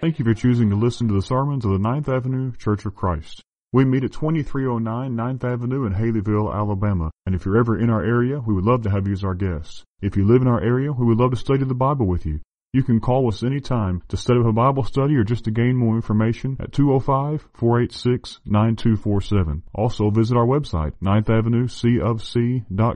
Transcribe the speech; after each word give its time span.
Thank 0.00 0.18
you 0.18 0.24
for 0.24 0.34
choosing 0.34 0.70
to 0.70 0.76
listen 0.76 1.08
to 1.08 1.14
the 1.14 1.22
sermons 1.22 1.64
of 1.64 1.72
the 1.72 1.78
Ninth 1.78 2.08
Avenue 2.08 2.52
Church 2.56 2.86
of 2.86 2.94
Christ. 2.94 3.42
We 3.72 3.84
meet 3.84 4.02
at 4.02 4.12
2309 4.12 5.14
9th 5.14 5.44
Avenue 5.44 5.84
in 5.84 5.94
Haleyville, 5.94 6.54
Alabama. 6.54 7.10
And 7.26 7.34
if 7.34 7.44
you're 7.44 7.58
ever 7.58 7.78
in 7.78 7.90
our 7.90 8.02
area, 8.02 8.40
we 8.40 8.54
would 8.54 8.64
love 8.64 8.82
to 8.82 8.90
have 8.90 9.06
you 9.06 9.12
as 9.12 9.24
our 9.24 9.34
guest. 9.34 9.84
If 10.00 10.16
you 10.16 10.26
live 10.26 10.42
in 10.42 10.48
our 10.48 10.60
area, 10.60 10.92
we 10.92 11.06
would 11.06 11.18
love 11.18 11.32
to 11.32 11.36
study 11.36 11.64
the 11.64 11.74
Bible 11.74 12.06
with 12.06 12.24
you. 12.24 12.40
You 12.72 12.84
can 12.84 13.00
call 13.00 13.26
us 13.26 13.42
anytime 13.42 14.00
to 14.10 14.16
set 14.16 14.36
up 14.36 14.46
a 14.46 14.52
Bible 14.52 14.84
study 14.84 15.16
or 15.16 15.24
just 15.24 15.46
to 15.46 15.50
gain 15.50 15.76
more 15.76 15.96
information 15.96 16.56
at 16.60 16.70
205-486-9247. 16.70 19.62
Also 19.74 20.08
visit 20.10 20.36
our 20.36 20.46
website, 20.46 20.92
9th 21.02 21.30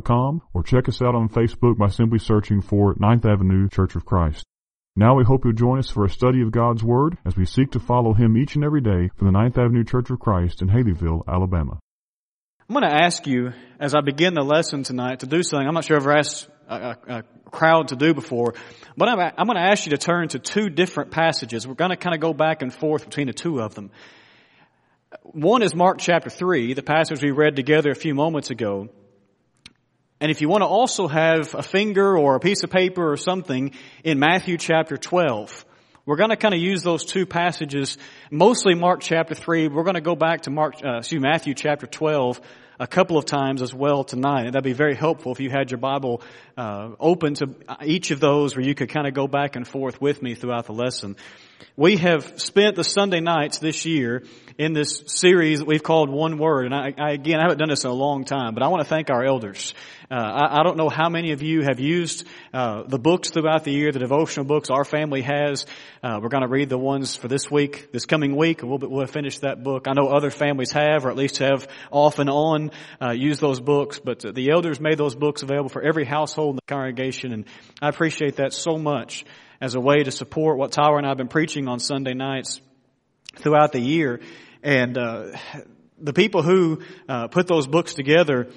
com, 0.05 0.43
or 0.53 0.63
check 0.63 0.89
us 0.89 1.03
out 1.03 1.17
on 1.17 1.29
Facebook 1.29 1.77
by 1.77 1.89
simply 1.89 2.21
searching 2.21 2.63
for 2.63 2.95
9th 2.95 3.25
Avenue 3.25 3.69
Church 3.69 3.97
of 3.97 4.05
Christ. 4.05 4.45
Now 4.95 5.17
we 5.17 5.25
hope 5.25 5.45
you'll 5.45 5.55
join 5.55 5.81
us 5.81 5.91
for 5.91 6.05
a 6.05 6.11
study 6.11 6.41
of 6.41 6.53
God's 6.53 6.85
Word 6.85 7.19
as 7.25 7.37
we 7.37 7.45
seek 7.45 7.73
to 7.73 7.81
follow 7.81 8.13
Him 8.13 8.37
each 8.37 8.55
and 8.55 8.65
every 8.65 8.81
day 8.81 9.11
from 9.17 9.27
the 9.27 9.33
Ninth 9.33 9.59
Avenue 9.59 9.83
Church 9.83 10.09
of 10.09 10.21
Christ 10.21 10.63
in 10.63 10.69
Haleyville, 10.69 11.25
Alabama. 11.27 11.81
I'm 12.69 12.75
going 12.75 12.89
to 12.89 12.95
ask 12.95 13.27
you, 13.27 13.53
as 13.81 13.97
I 13.97 14.03
begin 14.03 14.35
the 14.35 14.45
lesson 14.45 14.85
tonight, 14.85 15.19
to 15.21 15.27
do 15.27 15.43
something 15.43 15.67
I'm 15.67 15.75
not 15.75 15.85
sure 15.85 15.97
I've 15.97 16.05
ever 16.05 16.17
asked 16.17 16.49
a, 16.69 16.97
a, 17.09 17.23
crowd 17.51 17.89
to 17.89 17.97
do 17.97 18.13
before, 18.15 18.55
but 18.97 19.09
I'm, 19.09 19.21
I'm 19.21 19.47
going 19.47 19.57
to 19.57 19.63
ask 19.63 19.87
you 19.87 19.91
to 19.91 19.99
turn 19.99 20.27
to 20.29 20.41
two 20.41 20.69
different 20.69 21.13
passages. 21.13 21.69
We're 21.69 21.75
going 21.75 21.91
to 21.91 21.97
kind 21.97 22.15
of 22.15 22.21
go 22.21 22.33
back 22.33 22.63
and 22.63 22.75
forth 22.75 23.05
between 23.05 23.29
the 23.29 23.33
two 23.33 23.61
of 23.61 23.75
them. 23.75 23.93
One 25.23 25.63
is 25.63 25.75
Mark 25.75 25.99
chapter 25.99 26.31
3, 26.31 26.75
the 26.75 26.83
passage 26.83 27.23
we 27.23 27.31
read 27.31 27.55
together 27.55 27.91
a 27.91 27.95
few 27.95 28.15
moments 28.15 28.51
ago. 28.51 28.89
And 30.21 30.31
if 30.31 30.41
you 30.41 30.49
want 30.49 30.63
to 30.63 30.67
also 30.67 31.07
have 31.07 31.55
a 31.55 31.63
finger 31.63 32.19
or 32.19 32.35
a 32.35 32.41
piece 32.41 32.65
of 32.65 32.71
paper 32.71 33.13
or 33.13 33.17
something 33.17 33.73
in 34.03 34.19
Matthew 34.19 34.57
chapter 34.59 34.97
12, 34.97 35.65
we're 36.07 36.17
going 36.17 36.31
to 36.31 36.37
kind 36.37 36.55
of 36.55 36.61
use 36.61 36.83
those 36.83 37.05
two 37.05 37.25
passages, 37.25 37.99
mostly 38.31 38.75
Mark 38.75 39.01
chapter 39.01 39.35
3. 39.35 39.69
We're 39.69 39.85
going 39.85 39.95
to 39.95 40.01
go 40.01 40.15
back 40.15 40.43
to 40.43 40.51
Mark, 40.51 40.75
uh, 40.85 40.99
excuse 40.99 41.23
Matthew 41.23 41.55
chapter 41.55 41.87
12 41.87 42.41
a 42.79 42.87
couple 42.87 43.19
of 43.19 43.25
times 43.25 43.63
as 43.63 43.73
well 43.75 44.05
tonight. 44.05 44.47
And 44.47 44.55
that'd 44.55 44.65
be 44.65 44.73
very 44.73 44.95
helpful 44.95 45.33
if 45.33 45.41
you 45.41 45.51
had 45.51 45.71
your 45.71 45.79
Bible 45.79 46.23
uh, 46.57 46.91
open 46.99 47.35
to 47.35 47.55
each 47.83 48.11
of 48.11 48.21
those 48.21 48.57
where 48.57 48.65
you 48.65 48.75
could 48.75 48.89
kind 48.89 49.07
of 49.07 49.15
go 49.15 49.27
back 49.27 49.57
and 49.57 49.67
forth 49.67 50.01
with 50.01 50.23
me 50.23 50.35
throughout 50.35 50.67
the 50.67 50.73
lesson. 50.73 51.17
We 51.77 51.97
have 51.97 52.41
spent 52.41 52.77
the 52.77 52.85
Sunday 52.85 53.21
nights 53.21 53.59
this 53.59 53.85
year 53.85 54.25
in 54.57 54.73
this 54.73 55.03
series 55.07 55.59
that 55.59 55.67
we've 55.67 55.83
called 55.83 56.09
One 56.09 56.39
Word. 56.39 56.67
And 56.67 56.75
I, 56.75 56.95
I, 56.97 57.11
again, 57.13 57.41
I 57.41 57.43
haven't 57.43 57.59
done 57.59 57.69
this 57.69 57.85
in 57.85 57.91
a 57.91 57.95
long 57.95 58.25
time, 58.25 58.55
but 58.55 58.63
I 58.63 58.69
want 58.69 58.83
to 58.83 58.89
thank 58.89 59.11
our 59.11 59.25
elders. 59.25 59.75
Uh, 60.11 60.15
I, 60.15 60.61
I, 60.61 60.63
don't 60.63 60.77
know 60.77 60.89
how 60.89 61.09
many 61.09 61.33
of 61.33 61.43
you 61.43 61.63
have 61.63 61.81
used 61.81 62.27
uh, 62.53 62.85
the 62.85 62.99
books 62.99 63.31
throughout 63.31 63.65
the 63.65 63.73
year, 63.73 63.91
the 63.91 63.99
devotional 63.99 64.47
books 64.47 64.71
our 64.71 64.85
family 64.85 65.23
has. 65.23 65.67
Uh, 66.03 66.21
we're 66.23 66.29
going 66.29 66.43
to 66.43 66.49
read 66.49 66.69
the 66.69 66.79
ones 66.79 67.17
for 67.17 67.27
this 67.27 67.51
week, 67.51 67.91
this 67.91 68.07
coming 68.07 68.37
week. 68.37 68.63
And 68.63 68.71
we'll, 68.71 68.79
we'll 68.89 69.07
finish 69.07 69.39
that 69.39 69.65
book. 69.65 69.89
I 69.89 69.93
know 69.93 70.09
other 70.09 70.31
families 70.31 70.71
have, 70.73 71.05
or 71.05 71.11
at 71.11 71.17
least 71.17 71.39
have 71.39 71.67
off 71.91 72.21
and 72.21 72.31
on 72.31 72.71
uh, 73.03 73.11
used 73.11 73.41
those 73.41 73.61
books, 73.61 73.99
but 73.99 74.21
the 74.21 74.51
elders 74.51 74.79
made 74.79 74.99
those 74.99 75.15
books 75.15 75.43
available 75.43 75.71
for 75.71 75.83
every 75.83 76.05
household 76.05 76.51
in 76.51 76.57
the 76.57 76.73
congregation, 76.75 77.33
and 77.33 77.45
I 77.83 77.89
appreciate 77.89 78.37
that 78.37 78.53
so 78.53 78.79
much 78.79 79.25
as 79.61 79.75
a 79.75 79.81
way 79.81 80.03
to 80.03 80.11
support 80.11 80.59
what 80.59 80.73
Tyler 80.73 80.99
and 80.99 81.07
I 81.07 81.11
have 81.11 81.19
been 81.19 81.29
preaching 81.29 81.69
on 81.69 81.81
Sunday 81.81 82.15
nights 82.15 82.61
throughout 83.37 83.73
the 83.73 83.81
year. 83.81 84.21
And 84.65 84.97
uh, 84.97 85.37
the 85.99 86.15
people 86.15 86.43
who 86.43 86.81
uh, 87.07 87.29
put 87.29 87.47
those 87.47 87.67
books 87.67 87.93
together, 87.93 88.49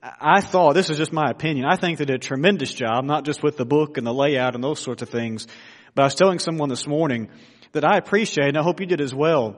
I 0.00 0.40
thought, 0.40 0.74
this 0.74 0.88
is 0.88 0.96
just 0.96 1.12
my 1.12 1.30
opinion, 1.30 1.66
I 1.68 1.74
think 1.74 1.98
they 1.98 2.04
did 2.04 2.14
a 2.14 2.20
tremendous 2.20 2.72
job, 2.72 3.04
not 3.04 3.24
just 3.24 3.42
with 3.42 3.56
the 3.56 3.64
book 3.64 3.98
and 3.98 4.06
the 4.06 4.14
layout 4.14 4.54
and 4.54 4.62
those 4.62 4.78
sorts 4.78 5.02
of 5.02 5.08
things, 5.08 5.48
but 5.96 6.02
I 6.02 6.04
was 6.04 6.14
telling 6.14 6.38
someone 6.38 6.68
this 6.68 6.86
morning 6.86 7.28
that 7.72 7.84
I 7.84 7.98
appreciate, 7.98 8.46
and 8.46 8.56
I 8.56 8.62
hope 8.62 8.78
you 8.78 8.86
did 8.86 9.00
as 9.00 9.12
well, 9.12 9.56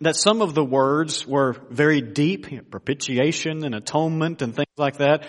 that 0.00 0.16
some 0.16 0.40
of 0.40 0.54
the 0.54 0.64
words 0.64 1.26
were 1.26 1.54
very 1.68 2.00
deep, 2.00 2.50
you 2.50 2.56
know, 2.56 2.64
propitiation 2.70 3.62
and 3.64 3.74
atonement 3.74 4.40
and 4.40 4.56
things 4.56 4.78
like 4.78 4.96
that. 4.96 5.26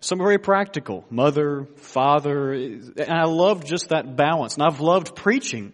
Some 0.00 0.18
very 0.18 0.38
practical, 0.38 1.06
mother, 1.08 1.66
father, 1.76 2.52
and 2.52 3.10
I 3.10 3.24
loved 3.24 3.66
just 3.66 3.88
that 3.88 4.16
balance. 4.16 4.54
And 4.54 4.62
I've 4.62 4.80
loved 4.80 5.16
preaching 5.16 5.72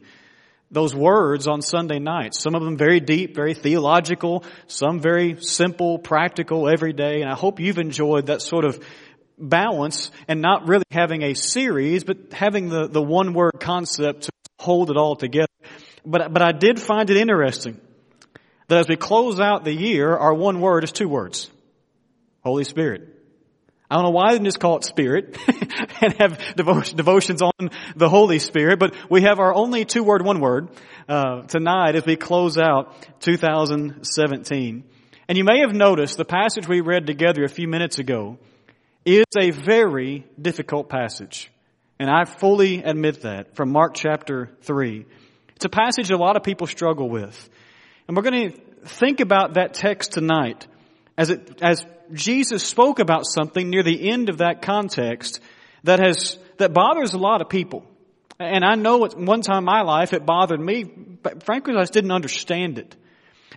those 0.71 0.95
words 0.95 1.47
on 1.47 1.63
Sunday 1.63 1.99
nights. 1.99 2.41
Some 2.41 2.55
of 2.55 2.63
them 2.63 2.77
very 2.77 3.01
deep, 3.01 3.35
very 3.35 3.55
theological, 3.55 4.45
some 4.67 5.01
very 5.01 5.41
simple, 5.41 5.99
practical, 5.99 6.69
everyday. 6.69 7.21
And 7.21 7.31
I 7.31 7.35
hope 7.35 7.61
you've 7.61 7.79
enjoyed 7.79 8.27
that 8.27 8.43
sort 8.43 8.65
of 8.65 8.85
balance 9.39 10.11
and 10.29 10.41
not 10.41 10.67
really 10.67 10.85
having 10.91 11.23
a 11.23 11.35
series, 11.35 12.05
but 12.05 12.33
having 12.33 12.69
the, 12.69 12.89
the 12.89 13.03
one 13.03 13.33
word 13.33 13.61
concept 13.61 14.23
to 14.23 14.31
hold 14.59 14.91
it 14.91 14.97
all 14.97 15.15
together. 15.15 15.53
But, 16.05 16.33
but 16.33 16.43
I 16.43 16.53
did 16.53 16.81
find 16.81 17.09
it 17.11 17.17
interesting 17.17 17.81
that 18.69 18.79
as 18.79 18.89
we 18.89 18.97
close 18.97 19.39
out 19.39 19.65
the 19.65 19.75
year, 19.75 20.17
our 20.17 20.35
one 20.35 20.61
word 20.61 20.85
is 20.85 20.93
two 20.93 21.09
words. 21.09 21.51
Holy 22.43 22.65
Spirit. 22.65 23.16
I 23.89 23.95
don't 23.95 24.05
know 24.05 24.11
why 24.11 24.31
they 24.31 24.35
didn't 24.35 24.47
just 24.47 24.61
call 24.61 24.79
it 24.79 24.85
Spirit 24.85 25.37
and 26.01 26.15
have 26.15 26.57
devotions 26.57 27.41
on 27.41 27.71
the 27.95 28.09
Holy 28.09 28.41
Spirit, 28.41 28.81
but 28.81 28.95
we 29.09 29.23
have 29.23 29.39
our 29.39 29.55
only 29.55 29.85
two 29.85 30.03
word, 30.03 30.23
one 30.23 30.41
word 30.41 30.71
uh, 31.09 31.43
tonight 31.43 31.95
as 31.95 32.05
we 32.05 32.17
close 32.17 32.59
out 32.59 32.95
2017. 33.21 34.85
And 35.29 35.39
you 35.39 35.45
may 35.45 35.61
have 35.61 35.73
noticed 35.73 36.17
the 36.17 36.25
passage 36.25 36.67
we 36.67 36.81
read 36.81 37.07
together 37.07 37.45
a 37.45 37.49
few 37.49 37.69
minutes 37.69 37.99
ago 37.99 38.39
is 39.05 39.25
a 39.39 39.51
very 39.51 40.27
difficult 40.41 40.89
passage. 40.89 41.51
And 41.99 42.11
I 42.11 42.25
fully 42.25 42.83
admit 42.83 43.23
that 43.23 43.55
from 43.55 43.71
Mark 43.71 43.95
chapter 43.95 44.51
3. 44.63 45.07
It's 45.55 45.65
a 45.65 45.69
passage 45.69 46.11
a 46.11 46.17
lot 46.17 46.37
of 46.37 46.43
people 46.43 46.67
struggle 46.67 47.09
with. 47.09 47.49
And 48.07 48.17
we're 48.17 48.25
going 48.25 48.51
to 48.51 48.59
think 48.89 49.21
about 49.21 49.55
that 49.55 49.75
text 49.75 50.13
tonight 50.13 50.67
as 51.19 51.31
it, 51.31 51.63
as 51.63 51.85
Jesus 52.13 52.63
spoke 52.63 52.99
about 52.99 53.27
something 53.27 53.71
near 53.71 53.83
the 53.83 54.11
end 54.11 54.29
of 54.29 54.39
that 54.39 54.63
context 54.63 55.41
that 55.85 55.99
has, 55.99 56.39
that 56.59 56.73
bothers 56.73 57.15
a 57.15 57.19
lot 57.19 57.41
of 57.41 57.49
people. 57.49 57.85
And 58.39 58.65
I 58.65 58.75
know 58.75 59.05
at 59.05 59.17
one 59.17 59.41
time 59.41 59.59
in 59.59 59.65
my 59.65 59.83
life 59.83 60.13
it 60.13 60.27
bothered 60.27 60.61
me, 60.61 60.85
but 60.85 61.43
frankly 61.45 61.75
I 61.75 61.81
just 61.81 61.93
didn't 61.93 62.13
understand 62.13 62.79
it. 62.79 62.95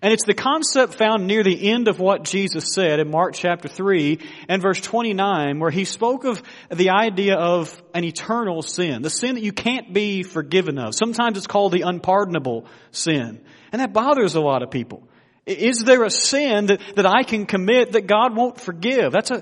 And 0.01 0.13
it's 0.13 0.23
the 0.23 0.33
concept 0.33 0.93
found 0.93 1.27
near 1.27 1.43
the 1.43 1.71
end 1.71 1.89
of 1.89 1.99
what 1.99 2.23
Jesus 2.23 2.73
said 2.73 3.01
in 3.01 3.11
Mark 3.11 3.33
chapter 3.33 3.67
3 3.67 4.19
and 4.47 4.61
verse 4.61 4.79
29 4.79 5.59
where 5.59 5.71
he 5.71 5.83
spoke 5.83 6.23
of 6.23 6.41
the 6.71 6.91
idea 6.91 7.35
of 7.35 7.81
an 7.93 8.05
eternal 8.05 8.61
sin, 8.61 9.01
the 9.01 9.09
sin 9.09 9.35
that 9.35 9.43
you 9.43 9.51
can't 9.51 9.93
be 9.93 10.23
forgiven 10.23 10.77
of. 10.77 10.95
Sometimes 10.95 11.37
it's 11.37 11.47
called 11.47 11.73
the 11.73 11.81
unpardonable 11.81 12.65
sin. 12.91 13.41
And 13.73 13.81
that 13.81 13.91
bothers 13.91 14.35
a 14.35 14.41
lot 14.41 14.63
of 14.63 14.71
people. 14.71 15.08
Is 15.49 15.83
there 15.83 16.03
a 16.03 16.11
sin 16.11 16.67
that, 16.67 16.79
that 16.95 17.05
I 17.07 17.23
can 17.23 17.47
commit 17.47 17.93
that 17.93 18.05
God 18.05 18.35
won't 18.35 18.61
forgive? 18.61 19.11
That's 19.11 19.31
a, 19.31 19.41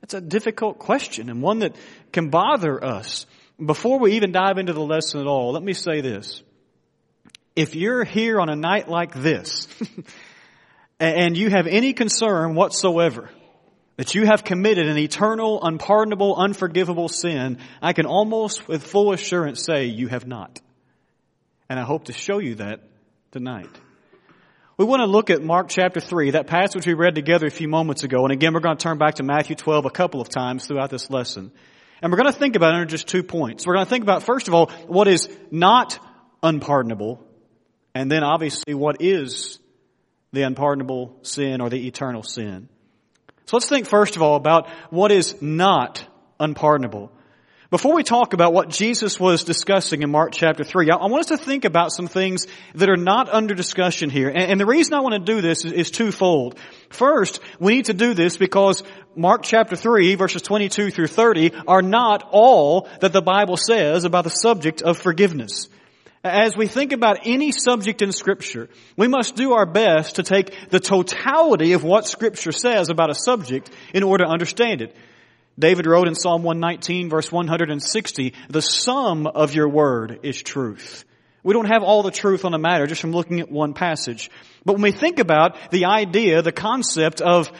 that's 0.00 0.14
a 0.14 0.20
difficult 0.20 0.78
question 0.78 1.28
and 1.30 1.42
one 1.42 1.60
that 1.60 1.74
can 2.12 2.30
bother 2.30 2.82
us. 2.82 3.26
Before 3.64 3.98
we 3.98 4.12
even 4.12 4.30
dive 4.30 4.58
into 4.58 4.72
the 4.72 4.80
lesson 4.80 5.20
at 5.20 5.26
all, 5.26 5.52
let 5.52 5.62
me 5.62 5.72
say 5.72 6.00
this. 6.00 6.42
If 7.56 7.74
you're 7.74 8.04
here 8.04 8.40
on 8.40 8.48
a 8.48 8.54
night 8.54 8.88
like 8.88 9.12
this, 9.14 9.66
and 11.00 11.36
you 11.36 11.50
have 11.50 11.66
any 11.66 11.92
concern 11.92 12.54
whatsoever 12.54 13.28
that 13.96 14.14
you 14.14 14.26
have 14.26 14.44
committed 14.44 14.86
an 14.86 14.96
eternal, 14.96 15.58
unpardonable, 15.60 16.36
unforgivable 16.36 17.08
sin, 17.08 17.58
I 17.82 17.94
can 17.94 18.06
almost 18.06 18.68
with 18.68 18.84
full 18.84 19.12
assurance 19.12 19.64
say 19.64 19.86
you 19.86 20.06
have 20.06 20.24
not. 20.24 20.60
And 21.68 21.80
I 21.80 21.82
hope 21.82 22.04
to 22.04 22.12
show 22.12 22.38
you 22.38 22.54
that 22.56 22.80
tonight. 23.32 23.76
We 24.78 24.84
want 24.84 25.00
to 25.00 25.06
look 25.06 25.28
at 25.28 25.42
Mark 25.42 25.68
chapter 25.68 25.98
3, 25.98 26.30
that 26.30 26.46
passage 26.46 26.86
we 26.86 26.94
read 26.94 27.16
together 27.16 27.48
a 27.48 27.50
few 27.50 27.66
moments 27.66 28.04
ago. 28.04 28.22
And 28.22 28.30
again, 28.30 28.54
we're 28.54 28.60
going 28.60 28.76
to 28.76 28.80
turn 28.80 28.96
back 28.96 29.16
to 29.16 29.24
Matthew 29.24 29.56
12 29.56 29.86
a 29.86 29.90
couple 29.90 30.20
of 30.20 30.28
times 30.28 30.68
throughout 30.68 30.88
this 30.88 31.10
lesson. 31.10 31.50
And 32.00 32.12
we're 32.12 32.18
going 32.18 32.32
to 32.32 32.38
think 32.38 32.54
about 32.54 32.74
it 32.74 32.74
under 32.74 32.86
just 32.86 33.08
two 33.08 33.24
points. 33.24 33.66
We're 33.66 33.74
going 33.74 33.86
to 33.86 33.90
think 33.90 34.04
about, 34.04 34.22
first 34.22 34.46
of 34.46 34.54
all, 34.54 34.66
what 34.86 35.08
is 35.08 35.28
not 35.50 35.98
unpardonable. 36.44 37.20
And 37.92 38.08
then 38.08 38.22
obviously 38.22 38.72
what 38.72 39.02
is 39.02 39.58
the 40.32 40.42
unpardonable 40.42 41.16
sin 41.22 41.60
or 41.60 41.70
the 41.70 41.88
eternal 41.88 42.22
sin. 42.22 42.68
So 43.46 43.56
let's 43.56 43.68
think 43.68 43.88
first 43.88 44.14
of 44.14 44.22
all 44.22 44.36
about 44.36 44.68
what 44.90 45.10
is 45.10 45.42
not 45.42 46.06
unpardonable. 46.38 47.10
Before 47.70 47.94
we 47.94 48.02
talk 48.02 48.32
about 48.32 48.54
what 48.54 48.70
Jesus 48.70 49.20
was 49.20 49.44
discussing 49.44 50.00
in 50.00 50.10
Mark 50.10 50.32
chapter 50.32 50.64
3, 50.64 50.90
I 50.90 51.04
want 51.04 51.20
us 51.20 51.26
to 51.26 51.36
think 51.36 51.66
about 51.66 51.92
some 51.92 52.06
things 52.06 52.46
that 52.74 52.88
are 52.88 52.96
not 52.96 53.28
under 53.28 53.54
discussion 53.54 54.08
here. 54.08 54.32
And, 54.34 54.58
the 54.58 54.64
reason 54.64 54.94
I 54.94 55.00
want 55.00 55.12
to 55.12 55.18
do 55.34 55.42
this 55.42 55.66
is, 55.66 55.90
twofold. 55.90 56.58
First, 56.88 57.40
we 57.60 57.74
need 57.74 57.84
to 57.84 57.92
do 57.92 58.14
this 58.14 58.38
because 58.38 58.82
Mark 59.14 59.42
chapter 59.42 59.76
3 59.76 60.14
verses 60.14 60.40
22 60.40 60.90
through 60.90 61.08
30 61.08 61.52
are 61.66 61.82
not 61.82 62.26
all 62.30 62.88
that 63.02 63.12
the 63.12 63.20
Bible 63.20 63.58
says 63.58 64.04
about 64.04 64.24
the 64.24 64.30
subject 64.30 64.80
of 64.80 64.96
forgiveness. 64.96 65.68
As 66.24 66.56
we 66.56 66.68
think 66.68 66.92
about 66.92 67.18
any 67.26 67.52
subject 67.52 68.00
in 68.00 68.12
scripture, 68.12 68.70
we 68.96 69.08
must 69.08 69.36
do 69.36 69.52
our 69.52 69.66
best 69.66 70.16
to 70.16 70.22
take 70.22 70.70
the 70.70 70.80
totality 70.80 71.74
of 71.74 71.84
what 71.84 72.08
scripture 72.08 72.52
says 72.52 72.88
about 72.88 73.10
a 73.10 73.14
subject 73.14 73.68
in 73.92 74.04
order 74.04 74.24
to 74.24 74.30
understand 74.30 74.80
it. 74.80 74.96
David 75.58 75.86
wrote 75.86 76.08
in 76.08 76.14
Psalm 76.14 76.42
119 76.42 77.10
verse 77.10 77.32
160, 77.32 78.34
the 78.48 78.62
sum 78.62 79.26
of 79.26 79.54
your 79.54 79.68
word 79.68 80.20
is 80.22 80.40
truth. 80.40 81.04
We 81.42 81.54
don't 81.54 81.66
have 81.66 81.82
all 81.82 82.02
the 82.02 82.10
truth 82.10 82.44
on 82.44 82.52
the 82.52 82.58
matter 82.58 82.86
just 82.86 83.00
from 83.00 83.12
looking 83.12 83.40
at 83.40 83.50
one 83.50 83.74
passage. 83.74 84.30
But 84.64 84.74
when 84.74 84.82
we 84.82 84.92
think 84.92 85.18
about 85.18 85.56
the 85.70 85.86
idea, 85.86 86.42
the 86.42 86.52
concept 86.52 87.20
of 87.20 87.50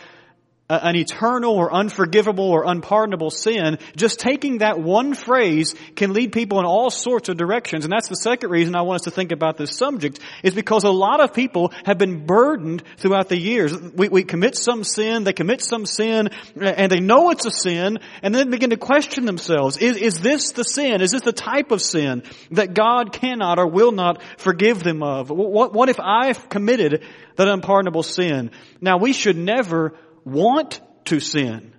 an 0.71 0.97
eternal 0.97 1.55
or 1.55 1.73
unforgivable 1.73 2.45
or 2.45 2.65
unpardonable 2.67 3.31
sin, 3.31 3.79
just 3.97 4.21
taking 4.21 4.59
that 4.59 4.79
one 4.79 5.15
phrase 5.15 5.75
can 5.97 6.13
lead 6.13 6.31
people 6.31 6.59
in 6.59 6.67
all 6.67 6.91
sorts 6.91 7.31
of 7.31 7.39
directions. 7.39 7.87
And 7.87 7.93
that's 7.93 8.09
the 8.09 8.17
second 8.17 8.51
reason 8.51 8.77
I 8.77 8.83
want 8.83 8.97
us 8.97 9.05
to 9.05 9.11
think 9.11 9.33
about 9.33 9.57
this 9.57 9.75
subject 9.77 10.21
is 10.43 10.55
because 10.55 10.85
a 10.85 10.91
lot 10.91 11.21
of 11.21 11.33
people 11.33 11.73
have 11.85 11.97
been 11.97 12.27
burdened 12.27 12.83
throughout 12.99 13.31
the 13.31 13.39
years. 13.39 13.75
We, 13.79 14.11
we 14.11 14.25
commit 14.25 14.57
some 14.57 14.85
sin, 14.85 15.25
they 15.25 15.33
commit 15.33 15.63
some 15.63 15.87
sin, 15.87 16.29
and 16.61 16.93
they 16.93 17.01
know 17.01 17.31
it's 17.31 17.47
a 17.47 17.51
sin, 17.51 17.99
and 18.23 18.35
then 18.35 18.51
begin 18.51 18.71
to 18.71 18.77
question 18.77 19.25
themselves. 19.25 19.79
Is, 19.79 19.97
is 19.97 20.21
this 20.21 20.53
the 20.53 20.65
sin? 20.65 21.01
Is 21.01 21.13
this 21.13 21.23
the 21.23 21.33
type 21.33 21.71
of 21.71 21.81
sin 21.81 22.25
that 22.51 22.75
God 22.75 23.15
cannot 23.15 23.59
or 23.59 23.69
will 23.69 23.93
not 23.93 24.23
forgive 24.37 24.83
them 24.83 25.03
of? 25.03 25.31
What, 25.31 25.73
what 25.73 25.89
if 25.89 25.99
I've 25.99 26.51
committed 26.51 27.05
that 27.37 27.49
unpardonable 27.49 28.03
sin? 28.03 28.51
Now 28.83 28.99
we 28.99 29.15
should 29.15 29.37
never 29.37 29.95
want 30.31 30.81
to 31.07 31.21
sin. 31.21 31.75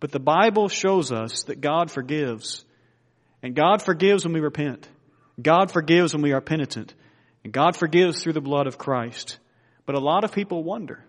But 0.00 0.10
the 0.10 0.20
Bible 0.20 0.68
shows 0.68 1.12
us 1.12 1.44
that 1.44 1.60
God 1.60 1.90
forgives. 1.90 2.64
And 3.42 3.54
God 3.54 3.82
forgives 3.82 4.24
when 4.24 4.34
we 4.34 4.40
repent. 4.40 4.88
God 5.40 5.70
forgives 5.70 6.12
when 6.12 6.22
we 6.22 6.32
are 6.32 6.40
penitent. 6.40 6.94
And 7.44 7.52
God 7.52 7.76
forgives 7.76 8.22
through 8.22 8.34
the 8.34 8.40
blood 8.40 8.66
of 8.66 8.78
Christ. 8.78 9.38
But 9.86 9.96
a 9.96 10.00
lot 10.00 10.24
of 10.24 10.32
people 10.32 10.62
wonder, 10.62 11.04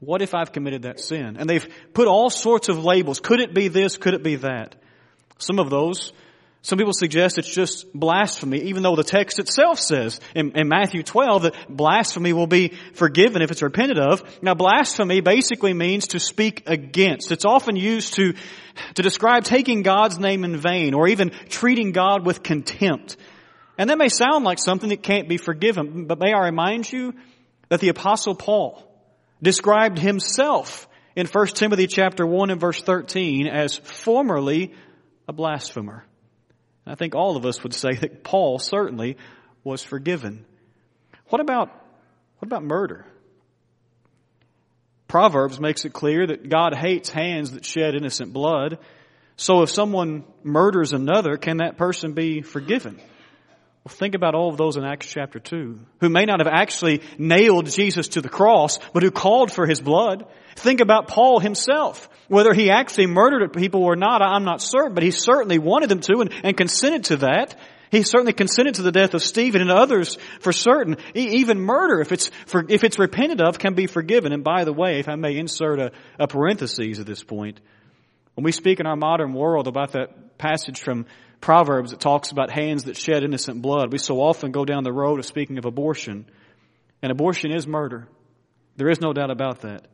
what 0.00 0.22
if 0.22 0.34
I've 0.34 0.52
committed 0.52 0.82
that 0.82 1.00
sin? 1.00 1.36
And 1.38 1.48
they've 1.48 1.68
put 1.94 2.08
all 2.08 2.30
sorts 2.30 2.68
of 2.68 2.84
labels. 2.84 3.20
Could 3.20 3.40
it 3.40 3.54
be 3.54 3.68
this? 3.68 3.96
Could 3.96 4.14
it 4.14 4.22
be 4.22 4.36
that? 4.36 4.76
Some 5.38 5.58
of 5.58 5.70
those 5.70 6.12
some 6.66 6.78
people 6.78 6.92
suggest 6.92 7.38
it's 7.38 7.54
just 7.54 7.92
blasphemy, 7.92 8.58
even 8.62 8.82
though 8.82 8.96
the 8.96 9.04
text 9.04 9.38
itself 9.38 9.78
says 9.78 10.18
in, 10.34 10.50
in, 10.56 10.66
Matthew 10.66 11.04
12 11.04 11.42
that 11.42 11.54
blasphemy 11.68 12.32
will 12.32 12.48
be 12.48 12.72
forgiven 12.92 13.40
if 13.40 13.52
it's 13.52 13.62
repented 13.62 14.00
of. 14.00 14.24
Now 14.42 14.54
blasphemy 14.54 15.20
basically 15.20 15.74
means 15.74 16.08
to 16.08 16.18
speak 16.18 16.64
against. 16.66 17.30
It's 17.30 17.44
often 17.44 17.76
used 17.76 18.14
to, 18.14 18.34
to 18.94 19.02
describe 19.02 19.44
taking 19.44 19.82
God's 19.82 20.18
name 20.18 20.42
in 20.42 20.56
vain 20.56 20.92
or 20.92 21.06
even 21.06 21.30
treating 21.48 21.92
God 21.92 22.26
with 22.26 22.42
contempt. 22.42 23.16
And 23.78 23.88
that 23.88 23.98
may 23.98 24.08
sound 24.08 24.44
like 24.44 24.58
something 24.58 24.88
that 24.88 25.04
can't 25.04 25.28
be 25.28 25.36
forgiven, 25.36 26.06
but 26.06 26.18
may 26.18 26.32
I 26.32 26.46
remind 26.46 26.90
you 26.90 27.14
that 27.68 27.78
the 27.78 27.90
apostle 27.90 28.34
Paul 28.34 28.82
described 29.40 30.00
himself 30.00 30.88
in 31.14 31.28
1 31.28 31.46
Timothy 31.46 31.86
chapter 31.86 32.26
1 32.26 32.50
and 32.50 32.60
verse 32.60 32.82
13 32.82 33.46
as 33.46 33.76
formerly 33.76 34.74
a 35.28 35.32
blasphemer. 35.32 36.04
I 36.86 36.94
think 36.94 37.14
all 37.14 37.36
of 37.36 37.44
us 37.44 37.62
would 37.62 37.74
say 37.74 37.94
that 37.94 38.22
Paul 38.22 38.58
certainly 38.58 39.16
was 39.64 39.82
forgiven. 39.82 40.44
What 41.28 41.40
about, 41.40 41.68
what 42.38 42.46
about 42.46 42.62
murder? 42.62 43.04
Proverbs 45.08 45.58
makes 45.58 45.84
it 45.84 45.92
clear 45.92 46.26
that 46.26 46.48
God 46.48 46.74
hates 46.74 47.10
hands 47.10 47.52
that 47.52 47.64
shed 47.64 47.94
innocent 47.94 48.32
blood. 48.32 48.78
So 49.36 49.62
if 49.62 49.70
someone 49.70 50.24
murders 50.42 50.92
another, 50.92 51.36
can 51.36 51.58
that 51.58 51.76
person 51.76 52.12
be 52.12 52.42
forgiven? 52.42 53.00
Well, 53.86 53.94
think 53.94 54.16
about 54.16 54.34
all 54.34 54.48
of 54.48 54.56
those 54.56 54.76
in 54.76 54.82
Acts 54.82 55.06
chapter 55.06 55.38
2, 55.38 55.78
who 56.00 56.08
may 56.08 56.24
not 56.24 56.40
have 56.40 56.52
actually 56.52 57.02
nailed 57.18 57.66
Jesus 57.66 58.08
to 58.08 58.20
the 58.20 58.28
cross, 58.28 58.80
but 58.92 59.04
who 59.04 59.12
called 59.12 59.52
for 59.52 59.64
his 59.64 59.80
blood. 59.80 60.26
Think 60.56 60.80
about 60.80 61.06
Paul 61.06 61.38
himself. 61.38 62.08
Whether 62.26 62.52
he 62.52 62.70
actually 62.70 63.06
murdered 63.06 63.52
people 63.52 63.84
or 63.84 63.94
not, 63.94 64.22
I'm 64.22 64.42
not 64.42 64.60
certain, 64.60 64.94
but 64.94 65.04
he 65.04 65.12
certainly 65.12 65.60
wanted 65.60 65.88
them 65.88 66.00
to 66.00 66.18
and, 66.18 66.34
and 66.42 66.56
consented 66.56 67.04
to 67.04 67.16
that. 67.18 67.54
He 67.92 68.02
certainly 68.02 68.32
consented 68.32 68.74
to 68.74 68.82
the 68.82 68.90
death 68.90 69.14
of 69.14 69.22
Stephen 69.22 69.60
and 69.60 69.70
others 69.70 70.18
for 70.40 70.52
certain. 70.52 70.96
Even 71.14 71.60
murder, 71.60 72.00
if 72.00 72.10
it's, 72.10 72.32
for, 72.46 72.66
if 72.68 72.82
it's 72.82 72.98
repented 72.98 73.40
of, 73.40 73.60
can 73.60 73.74
be 73.74 73.86
forgiven. 73.86 74.32
And 74.32 74.42
by 74.42 74.64
the 74.64 74.72
way, 74.72 74.98
if 74.98 75.08
I 75.08 75.14
may 75.14 75.36
insert 75.36 75.78
a, 75.78 75.92
a 76.18 76.26
parenthesis 76.26 76.98
at 76.98 77.06
this 77.06 77.22
point, 77.22 77.60
when 78.34 78.42
we 78.42 78.50
speak 78.50 78.80
in 78.80 78.86
our 78.86 78.96
modern 78.96 79.32
world 79.32 79.68
about 79.68 79.92
that 79.92 80.38
passage 80.38 80.80
from 80.80 81.06
Proverbs 81.40 81.90
that 81.90 82.00
talks 82.00 82.30
about 82.30 82.50
hands 82.50 82.84
that 82.84 82.96
shed 82.96 83.22
innocent 83.22 83.62
blood. 83.62 83.92
We 83.92 83.98
so 83.98 84.20
often 84.20 84.52
go 84.52 84.64
down 84.64 84.84
the 84.84 84.92
road 84.92 85.18
of 85.18 85.26
speaking 85.26 85.58
of 85.58 85.64
abortion. 85.64 86.26
And 87.02 87.12
abortion 87.12 87.52
is 87.52 87.66
murder. 87.66 88.08
There 88.76 88.88
is 88.88 89.00
no 89.00 89.12
doubt 89.12 89.30
about 89.30 89.60
that. 89.60 89.86